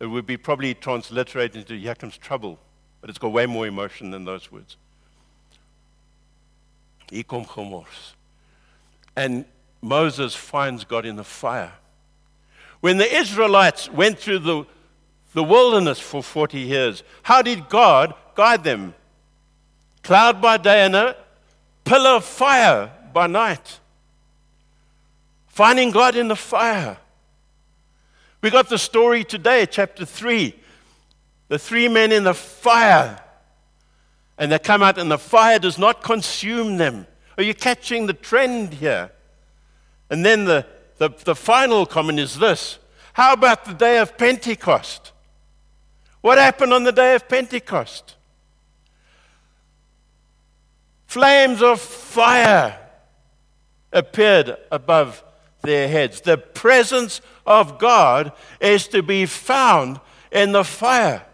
it 0.00 0.06
would 0.06 0.26
be 0.26 0.36
probably 0.36 0.74
transliterated 0.74 1.56
into 1.56 1.74
comes 1.76 2.16
trouble, 2.16 2.58
but 3.00 3.10
it's 3.10 3.18
got 3.18 3.32
way 3.32 3.46
more 3.46 3.66
emotion 3.66 4.10
than 4.10 4.24
those 4.24 4.50
words. 4.50 4.76
He 7.10 7.22
kom 7.22 7.44
gemors. 7.44 8.14
And 9.16 9.44
Moses 9.80 10.34
finds 10.34 10.84
God 10.84 11.06
in 11.06 11.16
the 11.16 11.24
fire. 11.24 11.72
When 12.80 12.98
the 12.98 13.16
Israelites 13.16 13.90
went 13.90 14.18
through 14.18 14.40
the, 14.40 14.64
the 15.32 15.42
wilderness 15.42 15.98
for 15.98 16.22
40 16.22 16.58
years, 16.58 17.02
how 17.22 17.42
did 17.42 17.68
God 17.68 18.14
guide 18.34 18.64
them? 18.64 18.94
Cloud 20.02 20.40
by 20.40 20.56
day 20.56 20.84
and 20.84 20.94
a 20.94 21.16
pillar 21.84 22.10
of 22.10 22.24
fire 22.24 22.92
by 23.12 23.26
night. 23.26 23.80
Finding 25.48 25.90
God 25.90 26.14
in 26.14 26.28
the 26.28 26.36
fire. 26.36 26.98
We 28.40 28.50
got 28.50 28.68
the 28.68 28.78
story 28.78 29.24
today, 29.24 29.66
chapter 29.66 30.04
3. 30.04 30.54
The 31.48 31.58
three 31.58 31.88
men 31.88 32.12
in 32.12 32.24
the 32.24 32.34
fire. 32.34 33.20
And 34.36 34.52
they 34.52 34.58
come 34.58 34.82
out, 34.82 34.98
and 34.98 35.10
the 35.10 35.18
fire 35.18 35.58
does 35.58 35.78
not 35.78 36.02
consume 36.02 36.76
them. 36.76 37.06
Are 37.36 37.42
you 37.42 37.54
catching 37.54 38.06
the 38.06 38.12
trend 38.12 38.74
here? 38.74 39.10
And 40.10 40.24
then 40.24 40.44
the, 40.44 40.66
the, 40.98 41.10
the 41.24 41.34
final 41.34 41.86
comment 41.86 42.18
is 42.18 42.38
this 42.38 42.78
How 43.14 43.32
about 43.32 43.64
the 43.64 43.74
day 43.74 43.98
of 43.98 44.16
Pentecost? 44.16 45.12
What 46.20 46.38
happened 46.38 46.72
on 46.72 46.84
the 46.84 46.92
day 46.92 47.14
of 47.14 47.28
Pentecost? 47.28 48.16
Flames 51.06 51.62
of 51.62 51.80
fire 51.80 52.78
appeared 53.92 54.56
above 54.70 55.24
their 55.62 55.88
heads. 55.88 56.20
The 56.20 56.36
presence 56.36 57.20
of 57.46 57.78
God 57.78 58.32
is 58.60 58.88
to 58.88 59.02
be 59.02 59.24
found 59.24 60.00
in 60.30 60.52
the 60.52 60.64
fire. 60.64 61.24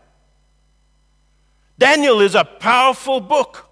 Daniel 1.79 2.21
is 2.21 2.35
a 2.35 2.45
powerful 2.45 3.21
book. 3.21 3.69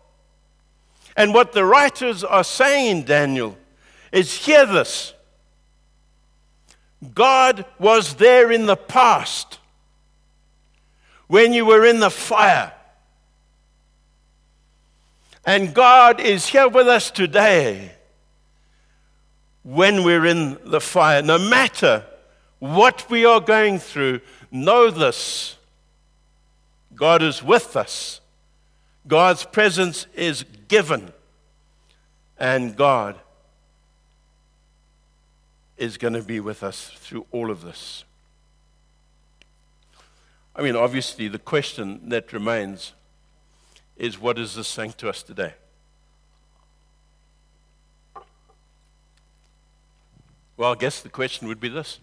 And 1.16 1.34
what 1.34 1.52
the 1.52 1.64
writers 1.64 2.24
are 2.24 2.44
saying 2.44 2.98
in 2.98 3.04
Daniel 3.04 3.56
is 4.10 4.34
hear 4.34 4.66
this 4.66 5.14
God 7.14 7.64
was 7.78 8.14
there 8.14 8.52
in 8.52 8.66
the 8.66 8.76
past 8.76 9.58
when 11.26 11.52
you 11.52 11.66
were 11.66 11.84
in 11.84 12.00
the 12.00 12.10
fire. 12.10 12.72
And 15.44 15.74
God 15.74 16.20
is 16.20 16.46
here 16.46 16.68
with 16.68 16.86
us 16.86 17.10
today 17.10 17.92
when 19.64 20.04
we're 20.04 20.26
in 20.26 20.58
the 20.64 20.80
fire. 20.80 21.22
No 21.22 21.38
matter 21.38 22.04
what 22.60 23.10
we 23.10 23.24
are 23.24 23.40
going 23.40 23.80
through, 23.80 24.20
know 24.52 24.90
this 24.90 25.56
God 26.94 27.22
is 27.22 27.42
with 27.42 27.76
us. 27.76 28.20
God's 29.06 29.44
presence 29.44 30.06
is 30.14 30.44
given. 30.68 31.12
And 32.38 32.76
God 32.76 33.18
is 35.76 35.96
going 35.96 36.14
to 36.14 36.22
be 36.22 36.40
with 36.40 36.62
us 36.62 36.90
through 36.96 37.26
all 37.30 37.50
of 37.50 37.62
this. 37.62 38.04
I 40.54 40.62
mean, 40.62 40.76
obviously, 40.76 41.28
the 41.28 41.38
question 41.38 42.08
that 42.10 42.32
remains 42.32 42.92
is 43.96 44.20
what 44.20 44.38
is 44.38 44.54
this 44.54 44.68
saying 44.68 44.94
to 44.98 45.08
us 45.08 45.22
today? 45.22 45.54
Well, 50.56 50.72
I 50.72 50.76
guess 50.76 51.00
the 51.00 51.08
question 51.08 51.48
would 51.48 51.60
be 51.60 51.68
this 51.68 51.98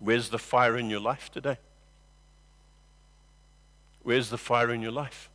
Where's 0.00 0.28
the 0.28 0.38
fire 0.38 0.76
in 0.76 0.90
your 0.90 1.00
life 1.00 1.30
today? 1.32 1.58
Where's 4.06 4.30
the 4.30 4.38
fire 4.38 4.70
in 4.70 4.82
your 4.82 4.92
life? 4.92 5.28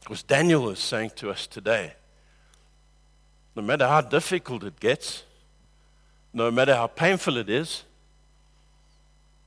Because 0.00 0.24
Daniel 0.24 0.68
is 0.70 0.80
saying 0.80 1.12
to 1.14 1.30
us 1.30 1.46
today 1.46 1.92
no 3.54 3.62
matter 3.62 3.86
how 3.86 4.00
difficult 4.00 4.64
it 4.64 4.80
gets, 4.80 5.22
no 6.32 6.50
matter 6.50 6.74
how 6.74 6.88
painful 6.88 7.36
it 7.36 7.48
is, 7.48 7.84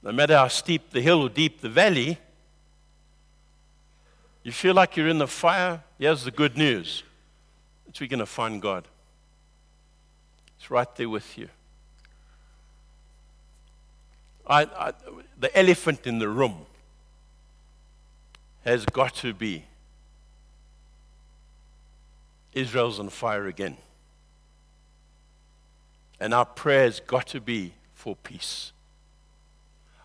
no 0.02 0.14
matter 0.14 0.38
how 0.38 0.48
steep 0.48 0.92
the 0.92 1.02
hill 1.02 1.24
or 1.24 1.30
deep 1.30 1.60
the 1.60 1.68
valley, 1.68 2.18
you 4.44 4.54
feel 4.54 4.76
like 4.76 4.96
you're 4.96 5.10
in 5.10 5.18
the 5.18 5.28
fire. 5.28 5.84
Here's 6.00 6.24
the 6.24 6.32
good 6.32 6.56
news 6.56 7.04
it's 7.90 8.00
we're 8.00 8.08
going 8.08 8.20
to 8.20 8.26
find 8.26 8.62
God. 8.62 8.88
It's 10.58 10.72
right 10.72 10.96
there 10.96 11.10
with 11.10 11.38
you. 11.38 11.50
I, 14.48 14.64
I, 14.64 14.94
the 15.40 15.56
elephant 15.58 16.06
in 16.06 16.20
the 16.20 16.30
room 16.30 16.66
has 18.64 18.86
got 18.86 19.16
to 19.16 19.34
be 19.34 19.66
Israel's 22.54 23.00
on 23.00 23.10
fire 23.10 23.48
again. 23.48 23.78
And 26.20 26.34
our 26.34 26.46
prayer 26.46 26.84
has 26.84 27.00
got 27.00 27.28
to 27.28 27.42
be 27.42 27.74
for 27.94 28.16
peace. 28.16 28.72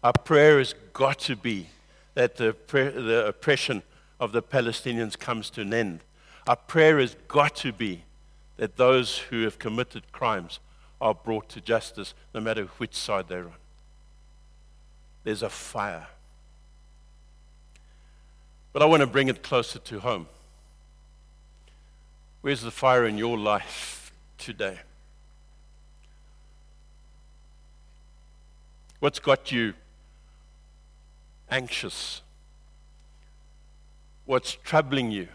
Our 0.02 0.12
prayer 0.12 0.58
has 0.58 0.74
got 0.92 1.18
to 1.20 1.36
be 1.36 1.68
that 2.14 2.36
the, 2.36 2.56
the 2.72 3.26
oppression 3.28 3.82
of 4.18 4.32
the 4.32 4.42
Palestinians 4.42 5.18
comes 5.18 5.48
to 5.50 5.60
an 5.62 5.72
end. 5.72 6.00
Our 6.46 6.56
prayer 6.56 6.98
has 6.98 7.16
got 7.28 7.54
to 7.56 7.72
be 7.72 8.02
that 8.56 8.76
those 8.76 9.18
who 9.18 9.44
have 9.44 9.58
committed 9.58 10.10
crimes 10.12 10.58
are 11.00 11.14
brought 11.14 11.48
to 11.50 11.60
justice, 11.60 12.14
no 12.34 12.40
matter 12.40 12.64
which 12.78 12.94
side 12.94 13.28
they're 13.28 13.44
on. 13.44 13.52
There's 15.24 15.42
a 15.42 15.50
fire. 15.50 16.06
But 18.72 18.82
I 18.82 18.84
want 18.86 19.00
to 19.00 19.06
bring 19.06 19.28
it 19.28 19.42
closer 19.42 19.78
to 19.78 20.00
home. 20.00 20.26
Where's 22.40 22.62
the 22.62 22.70
fire 22.70 23.06
in 23.06 23.18
your 23.18 23.36
life 23.36 24.12
today? 24.38 24.78
What's 29.00 29.18
got 29.18 29.50
you 29.50 29.74
anxious? 31.50 32.22
What's 34.26 34.52
troubling 34.52 35.10
you? 35.10 35.28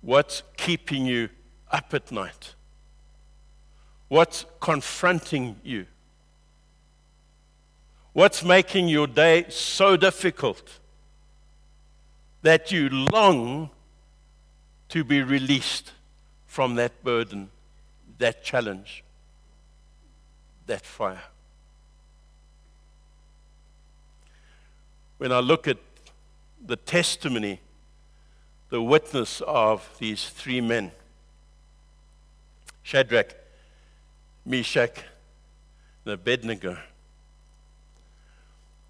What's 0.00 0.42
keeping 0.56 1.06
you 1.06 1.28
up 1.70 1.92
at 1.92 2.10
night? 2.10 2.54
What's 4.08 4.46
confronting 4.60 5.56
you? 5.62 5.86
What's 8.18 8.42
making 8.42 8.88
your 8.88 9.06
day 9.06 9.46
so 9.48 9.96
difficult 9.96 10.80
that 12.42 12.72
you 12.72 12.88
long 12.88 13.70
to 14.88 15.04
be 15.04 15.22
released 15.22 15.92
from 16.44 16.74
that 16.74 17.04
burden, 17.04 17.48
that 18.18 18.42
challenge, 18.42 19.04
that 20.66 20.84
fire? 20.84 21.22
When 25.18 25.30
I 25.30 25.38
look 25.38 25.68
at 25.68 25.78
the 26.66 26.74
testimony, 26.74 27.60
the 28.68 28.82
witness 28.82 29.42
of 29.46 29.88
these 30.00 30.28
three 30.28 30.60
men 30.60 30.90
Shadrach, 32.82 33.32
Meshach, 34.44 35.04
and 36.04 36.14
Abednego. 36.14 36.78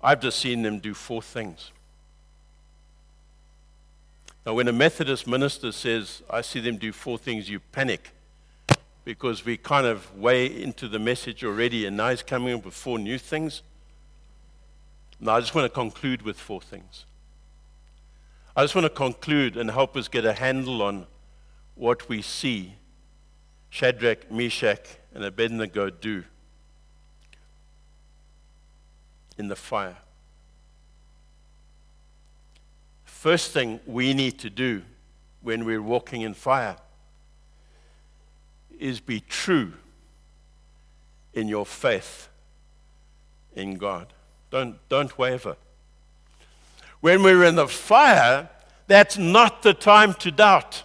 I've 0.03 0.21
just 0.21 0.39
seen 0.39 0.63
them 0.63 0.79
do 0.79 0.95
four 0.95 1.23
things. 1.23 1.73
Now, 4.47 4.55
when 4.55 4.69
a 4.69 4.73
Methodist 4.73 5.27
minister 5.27 5.73
says, 5.73 6.23
I 6.31 6.41
see 6.41 6.61
them 6.61 6.77
do 6.77 6.93
four 6.93 7.19
things, 7.19 7.51
you 7.51 7.61
panic 7.61 8.11
because 9.05 9.45
we 9.45 9.57
kind 9.57 9.87
of 9.87 10.19
way 10.19 10.47
into 10.47 10.87
the 10.87 10.99
message 10.99 11.43
already, 11.43 11.87
and 11.87 11.97
now 11.97 12.11
he's 12.11 12.23
coming 12.23 12.55
up 12.55 12.65
with 12.65 12.75
four 12.75 12.99
new 12.99 13.19
things. 13.19 13.63
Now, 15.19 15.37
I 15.37 15.41
just 15.41 15.55
want 15.55 15.65
to 15.65 15.75
conclude 15.75 16.23
with 16.23 16.39
four 16.39 16.61
things. 16.61 17.07
I 18.55 18.63
just 18.63 18.75
want 18.75 18.85
to 18.85 18.91
conclude 18.91 19.57
and 19.57 19.71
help 19.71 19.97
us 19.97 20.09
get 20.09 20.25
a 20.25 20.33
handle 20.33 20.83
on 20.83 21.07
what 21.75 22.09
we 22.09 22.23
see 22.23 22.75
Shadrach, 23.71 24.31
Meshach, 24.31 24.81
and 25.15 25.25
Abednego 25.25 25.91
do 25.91 26.25
in 29.39 29.49
the 29.49 29.57
fire. 29.57 29.97
First 33.05 33.53
thing 33.53 33.81
we 33.87 34.15
need 34.15 34.39
to 34.41 34.51
do 34.51 34.83
when 35.43 35.65
we're 35.65 35.83
walking 35.83 36.23
in 36.23 36.35
fire 36.35 36.77
is 38.79 39.01
be 39.01 39.21
true 39.21 39.73
in 41.35 41.49
your 41.49 41.67
faith 41.67 42.29
in 43.55 43.77
God. 43.77 44.13
Don't, 44.51 44.77
don't 44.89 45.17
waver. 45.19 45.57
When 47.01 47.23
we're 47.23 47.45
in 47.45 47.57
the 47.57 47.69
fire, 47.69 48.49
that's 48.87 49.19
not 49.19 49.63
the 49.63 49.75
time 49.75 50.15
to 50.15 50.31
doubt. 50.31 50.85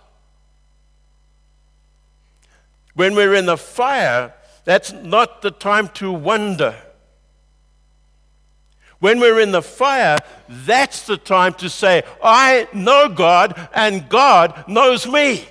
When 2.93 3.15
we're 3.15 3.33
in 3.33 3.45
the 3.45 3.57
fire, 3.57 4.33
that's 4.65 4.91
not 4.91 5.41
the 5.41 5.51
time 5.51 5.89
to 5.89 6.11
wonder. 6.11 6.75
When 9.03 9.19
we're 9.19 9.41
in 9.41 9.51
the 9.51 9.61
fire, 9.61 10.19
that's 10.47 11.05
the 11.05 11.17
time 11.17 11.55
to 11.55 11.69
say, 11.69 12.03
I 12.23 12.69
know 12.71 13.09
God 13.09 13.67
and 13.75 14.07
God 14.07 14.63
knows 14.69 15.05
me. 15.05 15.45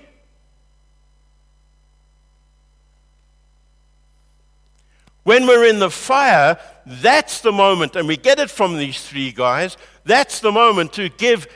When 5.24 5.46
we're 5.46 5.66
in 5.66 5.80
the 5.80 5.90
fire, 5.90 6.58
that's 6.86 7.42
the 7.42 7.52
moment, 7.52 7.94
and 7.94 8.08
we 8.08 8.16
get 8.16 8.38
it 8.38 8.48
from 8.48 8.78
these 8.78 9.06
three 9.06 9.32
guys, 9.32 9.76
that's 10.04 10.40
the 10.40 10.50
moment 10.50 10.94
to 10.94 11.10
give 11.10 11.46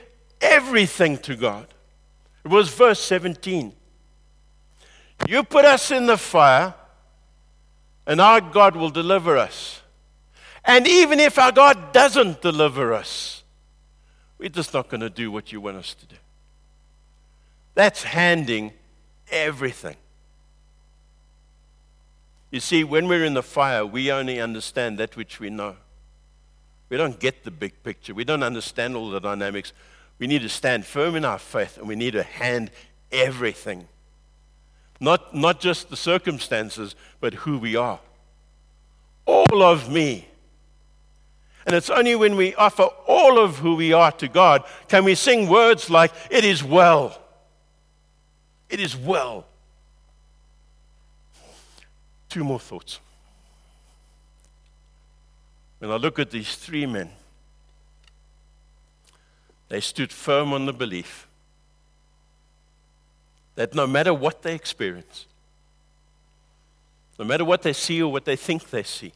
everything 0.42 1.16
to 1.20 1.34
God. 1.34 1.66
It 2.44 2.50
was 2.50 2.68
verse 2.68 3.00
17. 3.00 3.72
You 5.26 5.44
put 5.44 5.64
us 5.64 5.90
in 5.90 6.04
the 6.04 6.18
fire, 6.18 6.74
and 8.06 8.20
our 8.20 8.42
God 8.42 8.76
will 8.76 8.90
deliver 8.90 9.38
us. 9.38 9.80
And 10.66 10.86
even 10.88 11.20
if 11.20 11.38
our 11.38 11.52
God 11.52 11.92
doesn't 11.92 12.42
deliver 12.42 12.92
us, 12.92 13.44
we're 14.36 14.48
just 14.48 14.74
not 14.74 14.88
going 14.88 15.00
to 15.00 15.10
do 15.10 15.30
what 15.30 15.52
you 15.52 15.60
want 15.60 15.76
us 15.76 15.94
to 15.94 16.06
do. 16.06 16.16
That's 17.74 18.02
handing 18.02 18.72
everything. 19.30 19.96
You 22.50 22.60
see, 22.60 22.84
when 22.84 23.06
we're 23.06 23.24
in 23.24 23.34
the 23.34 23.42
fire, 23.42 23.86
we 23.86 24.10
only 24.10 24.40
understand 24.40 24.98
that 24.98 25.16
which 25.16 25.38
we 25.38 25.50
know. 25.50 25.76
We 26.88 26.96
don't 26.96 27.18
get 27.18 27.44
the 27.44 27.50
big 27.50 27.82
picture. 27.82 28.14
We 28.14 28.24
don't 28.24 28.42
understand 28.42 28.96
all 28.96 29.10
the 29.10 29.20
dynamics. 29.20 29.72
We 30.18 30.26
need 30.26 30.42
to 30.42 30.48
stand 30.48 30.84
firm 30.84 31.16
in 31.16 31.24
our 31.24 31.38
faith 31.38 31.78
and 31.78 31.86
we 31.86 31.96
need 31.96 32.12
to 32.12 32.22
hand 32.22 32.70
everything. 33.12 33.88
Not, 35.00 35.34
not 35.34 35.60
just 35.60 35.90
the 35.90 35.96
circumstances, 35.96 36.94
but 37.20 37.34
who 37.34 37.58
we 37.58 37.76
are. 37.76 38.00
All 39.26 39.62
of 39.62 39.90
me. 39.90 40.26
And 41.66 41.74
it's 41.74 41.90
only 41.90 42.14
when 42.14 42.36
we 42.36 42.54
offer 42.54 42.84
all 43.08 43.40
of 43.40 43.58
who 43.58 43.74
we 43.74 43.92
are 43.92 44.12
to 44.12 44.28
God 44.28 44.64
can 44.86 45.04
we 45.04 45.16
sing 45.16 45.48
words 45.48 45.90
like, 45.90 46.12
It 46.30 46.44
is 46.44 46.62
well. 46.62 47.20
It 48.70 48.80
is 48.80 48.96
well. 48.96 49.46
Two 52.28 52.44
more 52.44 52.60
thoughts. 52.60 53.00
When 55.78 55.90
I 55.90 55.96
look 55.96 56.18
at 56.18 56.30
these 56.30 56.54
three 56.54 56.86
men, 56.86 57.10
they 59.68 59.80
stood 59.80 60.12
firm 60.12 60.52
on 60.52 60.66
the 60.66 60.72
belief 60.72 61.26
that 63.56 63.74
no 63.74 63.86
matter 63.86 64.14
what 64.14 64.42
they 64.42 64.54
experience, 64.54 65.26
no 67.18 67.24
matter 67.24 67.44
what 67.44 67.62
they 67.62 67.72
see 67.72 68.02
or 68.02 68.12
what 68.12 68.24
they 68.24 68.36
think 68.36 68.70
they 68.70 68.82
see, 68.82 69.12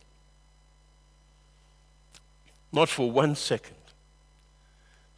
not 2.73 2.89
for 2.89 3.11
one 3.11 3.35
second 3.35 3.77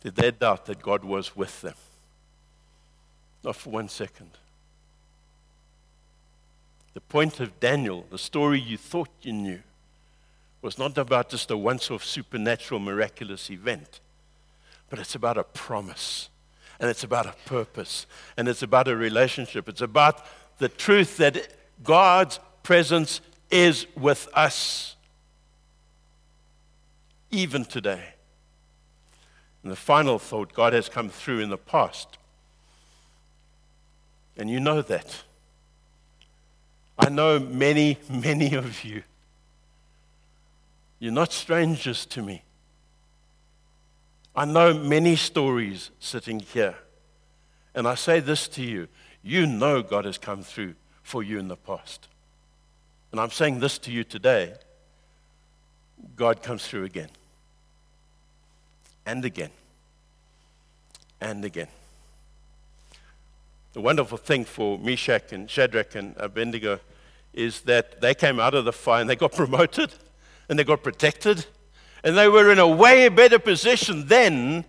did 0.03 0.17
they 0.17 0.31
doubt 0.33 0.67
that 0.67 0.83
God 0.83 1.05
was 1.05 1.37
with 1.37 1.61
them. 1.61 1.75
Not 3.45 3.57
for 3.57 3.71
one 3.71 3.89
second. 3.89 4.31
The 6.95 7.01
point 7.01 7.41
of 7.41 7.59
Daniel, 7.61 8.05
the 8.11 8.19
story 8.19 8.61
you 8.61 8.77
thought 8.77 9.09
you 9.23 9.33
knew, 9.33 9.61
was 10.61 10.79
not 10.79 10.99
about 10.99 11.29
just 11.29 11.51
a 11.51 11.57
once 11.57 11.91
off 11.91 12.05
supernatural 12.05 12.81
miraculous 12.81 13.51
event, 13.51 14.01
but 14.91 14.99
it's 14.99 15.15
about 15.15 15.39
a 15.39 15.45
promise. 15.45 16.29
And 16.79 16.91
it's 16.91 17.05
about 17.05 17.27
a 17.27 17.35
purpose. 17.47 18.07
And 18.37 18.49
it's 18.49 18.63
about 18.63 18.89
a 18.89 18.97
relationship. 18.97 19.69
It's 19.69 19.81
about 19.81 20.27
the 20.59 20.69
truth 20.69 21.17
that 21.19 21.49
God's 21.85 22.41
presence 22.65 23.21
is 23.51 23.87
with 23.97 24.29
us, 24.35 24.97
even 27.33 27.65
today. 27.65 28.03
And 29.63 29.73
the 29.73 29.77
final 29.77 30.19
thought 30.19 30.53
God 30.53 30.73
has 30.73 30.89
come 30.89 31.09
through 31.09 31.41
in 31.41 31.51
the 31.51 31.59
past. 31.59 32.19
And 34.37 34.49
you 34.49 34.61
know 34.61 34.83
that. 34.83 35.23
I 36.99 37.09
know 37.09 37.41
many, 37.41 37.99
many 38.11 38.55
of 38.55 38.85
you. 38.85 39.03
You're 40.99 41.13
not 41.13 41.33
strangers 41.33 42.07
to 42.07 42.23
me. 42.23 42.43
I 44.37 44.45
know 44.45 44.73
many 44.73 45.17
stories 45.17 45.91
sitting 45.99 46.41
here. 46.41 46.77
And 47.75 47.89
I 47.89 47.95
say 47.95 48.21
this 48.21 48.47
to 48.49 48.63
you 48.63 48.89
you 49.23 49.47
know 49.47 49.83
God 49.83 50.05
has 50.05 50.19
come 50.19 50.43
through 50.43 50.75
for 51.03 51.23
you 51.23 51.39
in 51.39 51.49
the 51.49 51.57
past. 51.57 52.09
And 53.13 53.21
I'm 53.21 53.31
saying 53.31 53.61
this 53.61 53.79
to 53.79 53.93
you 53.93 54.05
today 54.05 54.55
God 56.17 56.43
comes 56.43 56.67
through 56.67 56.85
again. 56.85 57.11
And 59.05 59.25
again. 59.25 59.51
And 61.21 61.45
again. 61.45 61.69
The 63.73 63.81
wonderful 63.81 64.19
thing 64.19 64.45
for 64.45 64.79
Meshach 64.79 65.33
and 65.33 65.51
Shadrach 65.51 65.95
and 65.95 66.15
Abednego 66.19 66.81
is 67.33 67.63
that 67.63 68.01
they 68.01 68.15
came 68.15 68.39
out 68.39 68.55
of 68.55 68.65
the 68.65 68.73
fire 68.73 69.01
and 69.01 69.09
they 69.09 69.17
got 69.17 69.33
promoted 69.37 69.93
and 70.49 70.59
they 70.59 70.65
got 70.65 70.83
protected. 70.83 71.47
And 72.05 72.17
they 72.17 72.29
were 72.29 72.51
in 72.51 72.59
a 72.59 72.69
way 72.69 73.09
better 73.09 73.39
position 73.39 74.07
then 74.07 74.65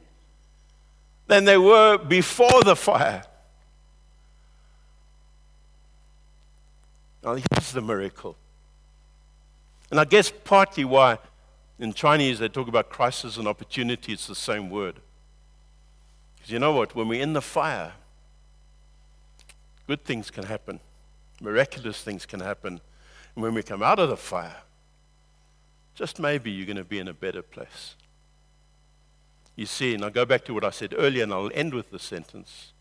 than 1.28 1.46
they 1.46 1.58
were 1.58 1.98
before 1.98 2.64
the 2.64 2.76
fire. 2.76 3.24
Now, 7.24 7.36
here's 7.36 7.72
the 7.72 7.82
miracle. 7.82 8.36
And 9.90 10.00
I 10.00 10.06
guess 10.06 10.32
partly 10.44 10.86
why 10.86 11.18
in 11.84 11.94
Chinese 11.94 12.40
they 12.40 12.48
talk 12.48 12.70
about 12.70 12.90
crisis 12.90 13.36
and 13.36 13.46
opportunity, 13.46 14.14
it's 14.14 14.28
the 14.28 14.36
same 14.36 14.70
word. 14.70 14.96
Because 16.36 16.50
you 16.50 16.58
know 16.58 16.72
what? 16.72 16.96
When 16.96 17.10
we're 17.10 17.22
in 17.22 17.34
the 17.34 17.42
fire, 17.42 17.92
good 19.86 20.04
things 20.06 20.32
can 20.32 20.46
happen, 20.46 20.80
miraculous 21.42 22.02
things 22.02 22.26
can 22.26 22.40
happen. 22.40 22.80
And 23.36 23.44
when 23.44 23.54
we 23.54 23.64
come 23.64 23.84
out 23.84 24.00
of 24.00 24.08
the 24.08 24.18
fire, 24.18 24.62
just 25.94 26.20
maybe 26.20 26.50
you're 26.50 26.66
going 26.66 26.78
to 26.78 26.86
be 26.86 27.00
in 27.00 27.10
a 27.10 27.14
better 27.14 27.42
place. 27.42 27.96
You 29.58 29.66
see, 29.66 29.94
and 29.94 30.04
I'll 30.04 30.10
go 30.10 30.26
back 30.26 30.46
to 30.46 30.54
what 30.54 30.64
I 30.64 30.70
said 30.70 30.96
earlier, 30.98 31.24
and 31.24 31.34
I'll 31.34 31.52
end 31.54 31.74
with 31.74 31.92
the 31.92 32.00
sentence. 32.00 32.72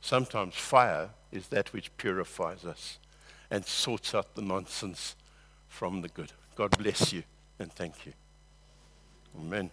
Sometimes 0.00 0.54
fire 0.54 1.10
is 1.30 1.48
that 1.48 1.72
which 1.74 1.94
purifies 1.98 2.64
us 2.64 2.98
and 3.50 3.64
sorts 3.64 4.14
out 4.14 4.34
the 4.34 4.42
nonsense 4.42 5.14
from 5.68 6.00
the 6.00 6.08
good. 6.08 6.32
God 6.56 6.76
bless 6.78 7.12
you 7.12 7.24
and 7.60 7.72
thank 7.72 8.06
you. 8.06 8.12
Amen. 9.38 9.70